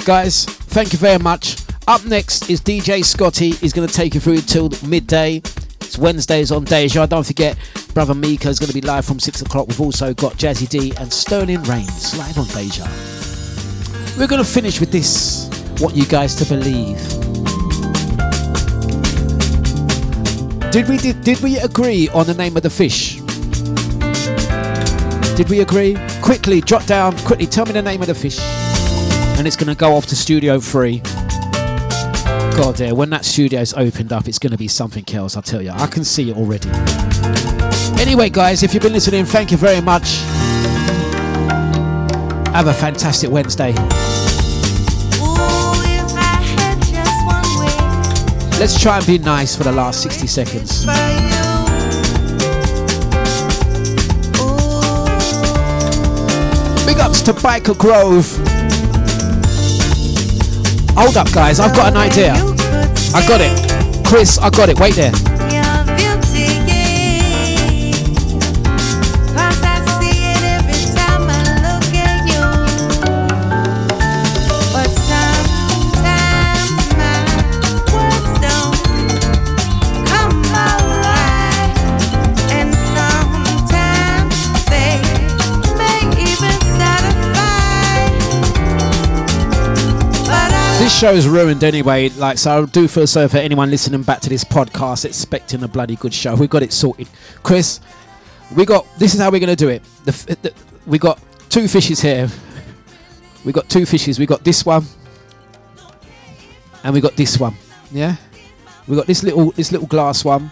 Guys, 0.07 0.45
thank 0.45 0.93
you 0.93 0.99
very 0.99 1.19
much. 1.19 1.57
Up 1.85 2.05
next 2.05 2.49
is 2.49 2.61
DJ 2.61 3.03
Scotty. 3.03 3.51
He's 3.51 3.73
going 3.73 3.85
to 3.85 3.93
take 3.93 4.13
you 4.13 4.21
through 4.21 4.39
till 4.39 4.69
midday. 4.87 5.41
It's 5.81 5.97
Wednesdays 5.97 6.49
on 6.49 6.63
Deja. 6.63 7.05
Don't 7.07 7.25
forget, 7.25 7.57
Brother 7.93 8.15
Mika 8.15 8.47
is 8.47 8.57
going 8.57 8.69
to 8.69 8.73
be 8.73 8.79
live 8.79 9.03
from 9.03 9.19
6 9.19 9.41
o'clock. 9.41 9.67
We've 9.67 9.81
also 9.81 10.13
got 10.13 10.35
Jazzy 10.35 10.69
D 10.69 10.93
and 10.95 11.11
Sterling 11.11 11.61
Reigns 11.63 12.17
live 12.17 12.37
on 12.37 12.47
Deja. 12.47 12.85
We're 14.17 14.27
going 14.27 14.41
to 14.41 14.49
finish 14.49 14.79
with 14.79 14.93
this. 14.93 15.49
Want 15.81 15.93
you 15.93 16.05
guys 16.05 16.35
to 16.35 16.45
believe. 16.45 16.97
Did 20.71 20.87
we 20.87 20.99
did, 20.99 21.21
did 21.21 21.41
we 21.41 21.57
agree 21.57 22.07
on 22.13 22.25
the 22.27 22.33
name 22.33 22.55
of 22.55 22.63
the 22.63 22.69
fish? 22.69 23.17
Did 25.35 25.49
we 25.49 25.59
agree? 25.59 25.97
Quickly, 26.21 26.61
jot 26.61 26.87
down. 26.87 27.17
Quickly, 27.25 27.45
tell 27.45 27.65
me 27.65 27.73
the 27.73 27.81
name 27.81 27.99
of 27.99 28.07
the 28.07 28.15
fish, 28.15 28.39
and 29.37 29.45
it's 29.45 29.55
going 29.55 29.67
to 29.67 29.75
go 29.75 29.95
off 29.95 30.07
to 30.07 30.15
Studio 30.15 30.59
Three. 30.59 31.01
God, 32.57 32.75
dear, 32.75 32.95
when 32.95 33.11
that 33.11 33.23
studio's 33.23 33.73
opened 33.75 34.11
up, 34.11 34.27
it's 34.27 34.39
going 34.39 34.51
to 34.51 34.57
be 34.57 34.67
something 34.67 35.05
else. 35.13 35.37
I 35.37 35.41
tell 35.41 35.61
you, 35.61 35.69
I 35.69 35.85
can 35.85 36.03
see 36.03 36.31
it 36.31 36.37
already. 36.37 36.69
Anyway, 38.01 38.29
guys, 38.29 38.63
if 38.63 38.73
you've 38.73 38.81
been 38.81 38.93
listening, 38.93 39.25
thank 39.25 39.51
you 39.51 39.57
very 39.57 39.79
much. 39.79 40.21
Have 42.53 42.65
a 42.65 42.73
fantastic 42.73 43.29
Wednesday. 43.29 43.73
Let's 48.59 48.81
try 48.81 48.97
and 48.97 49.05
be 49.05 49.19
nice 49.19 49.55
for 49.55 49.63
the 49.63 49.71
last 49.71 50.01
60 50.01 50.25
seconds. 50.25 50.85
Big 56.87 56.97
ups 56.97 57.21
to 57.21 57.33
Biker 57.33 57.77
Grove. 57.77 58.56
Hold 60.97 61.15
up, 61.15 61.31
guys, 61.31 61.59
I've 61.59 61.75
got 61.75 61.89
an 61.89 61.97
idea. 61.97 62.33
I 63.13 63.23
got 63.27 63.39
it. 63.39 64.05
Chris, 64.05 64.39
I 64.39 64.49
got 64.49 64.69
it. 64.69 64.79
Wait 64.79 64.95
there. 64.95 65.26
This 90.87 90.99
show's 90.99 91.27
ruined 91.27 91.65
anyway. 91.65 92.07
Like, 92.07 92.37
so 92.37 92.63
I 92.63 92.65
do 92.65 92.87
feel 92.87 93.05
sorry 93.05 93.27
for 93.27 93.39
anyone 93.39 93.69
listening 93.69 94.03
back 94.03 94.21
to 94.21 94.29
this 94.29 94.45
podcast 94.45 95.03
expecting 95.03 95.61
a 95.63 95.67
bloody 95.67 95.97
good 95.97 96.13
show. 96.13 96.33
We 96.33 96.47
got 96.47 96.63
it 96.63 96.71
sorted, 96.71 97.09
Chris. 97.43 97.81
We 98.55 98.63
got. 98.63 98.87
This 98.97 99.13
is 99.13 99.19
how 99.19 99.29
we're 99.29 99.41
gonna 99.41 99.57
do 99.57 99.67
it. 99.67 99.83
The, 100.05 100.37
the, 100.41 100.53
we 100.85 100.97
got 100.97 101.19
two 101.49 101.67
fishes 101.67 101.99
here. 101.99 102.29
We 103.43 103.51
got 103.51 103.67
two 103.67 103.85
fishes. 103.85 104.17
We 104.17 104.25
got 104.25 104.45
this 104.45 104.65
one, 104.65 104.85
and 106.85 106.93
we 106.93 107.01
got 107.01 107.17
this 107.17 107.37
one. 107.37 107.55
Yeah. 107.91 108.15
We 108.87 108.95
got 108.95 109.07
this 109.07 109.23
little 109.23 109.51
this 109.51 109.73
little 109.73 109.87
glass 109.87 110.23
one, 110.23 110.49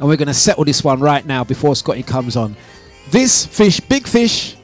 and 0.00 0.08
we're 0.08 0.16
gonna 0.16 0.34
settle 0.34 0.64
this 0.64 0.82
one 0.82 0.98
right 0.98 1.24
now 1.24 1.44
before 1.44 1.76
Scotty 1.76 2.02
comes 2.02 2.36
on. 2.36 2.56
This 3.12 3.46
fish, 3.46 3.78
big 3.78 4.08
fish, 4.08 4.56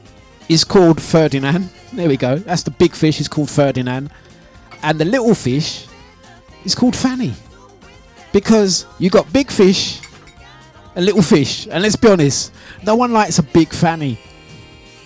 is 0.49 0.65
called 0.65 1.01
Ferdinand. 1.01 1.69
There 1.93 2.09
we 2.09 2.17
go. 2.17 2.35
That's 2.35 2.63
the 2.63 2.71
big 2.71 2.93
fish. 2.93 3.21
Is 3.21 3.29
called 3.29 3.49
Ferdinand 3.49 4.11
and 4.83 4.99
the 4.99 5.05
little 5.05 5.33
fish 5.33 5.87
is 6.65 6.75
called 6.75 6.95
Fanny 6.95 7.33
because 8.31 8.85
you 8.99 9.09
got 9.09 9.31
big 9.33 9.49
fish 9.49 10.01
and 10.95 11.05
little 11.05 11.21
fish. 11.21 11.67
And 11.67 11.81
let's 11.81 11.95
be 11.95 12.09
honest, 12.09 12.53
no 12.83 12.95
one 12.95 13.11
likes 13.13 13.39
a 13.39 13.43
big 13.43 13.69
Fanny. 13.69 14.19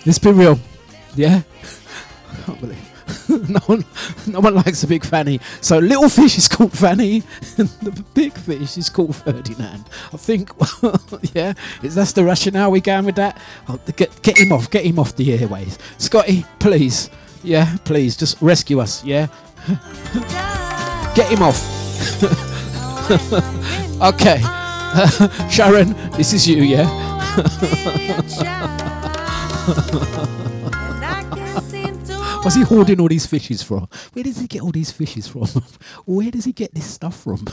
Let's 0.06 0.20
be 0.20 0.32
real, 0.32 0.60
yeah. 1.16 1.42
I 2.32 2.36
can't 2.46 2.60
believe 2.60 2.88
no 3.30 3.60
one, 3.66 3.86
no 4.26 4.40
one 4.40 4.56
likes 4.56 4.84
a 4.84 4.88
big 4.88 5.06
Fanny. 5.06 5.40
So 5.62 5.80
little 5.80 6.10
fish 6.10 6.38
is 6.38 6.48
called 6.48 6.74
Fanny, 6.74 7.24
and 7.58 7.68
the 7.82 8.04
big 8.14 8.34
fish 8.34 8.78
is 8.78 8.90
called 8.90 9.16
Ferdinand. 9.16 9.86
I 10.14 10.18
think, 10.18 10.52
yeah, 11.34 11.54
is 11.84 11.96
that's 11.96 12.14
the 12.14 12.24
rationale 12.24 12.72
we 12.72 12.82
going 12.82 13.06
with 13.06 13.16
that? 13.16 13.40
Oh, 13.68 13.80
get 13.96 14.22
get 14.22 14.38
him 14.38 14.52
off, 14.52 14.70
get 14.70 14.86
him 14.86 15.00
off 15.00 15.16
the 15.16 15.34
airways, 15.34 15.78
Scotty, 15.98 16.46
please. 16.60 17.10
Yeah, 17.44 17.78
please, 17.86 18.18
just 18.18 18.42
rescue 18.42 18.80
us. 18.80 19.04
Yeah, 19.06 19.28
Get 21.14 21.30
him 21.30 21.44
off. 21.44 21.62
okay. 24.02 24.40
Sharon, 25.50 25.94
this 26.12 26.32
is 26.32 26.48
you, 26.48 26.64
yeah? 26.64 26.88
What's 32.44 32.56
he 32.56 32.64
hoarding 32.64 33.02
all 33.02 33.10
these 33.10 33.26
fishes 33.26 33.62
from? 33.62 33.90
Where 34.14 34.24
does 34.24 34.38
he 34.38 34.48
get 34.48 34.62
all 34.62 34.72
these 34.72 34.92
fishes 34.92 35.28
from? 35.28 35.48
Where 36.06 36.32
does 36.32 36.46
he 36.46 36.54
get 36.54 36.74
this 36.74 36.86
stuff 36.86 37.20
from? 37.22 37.46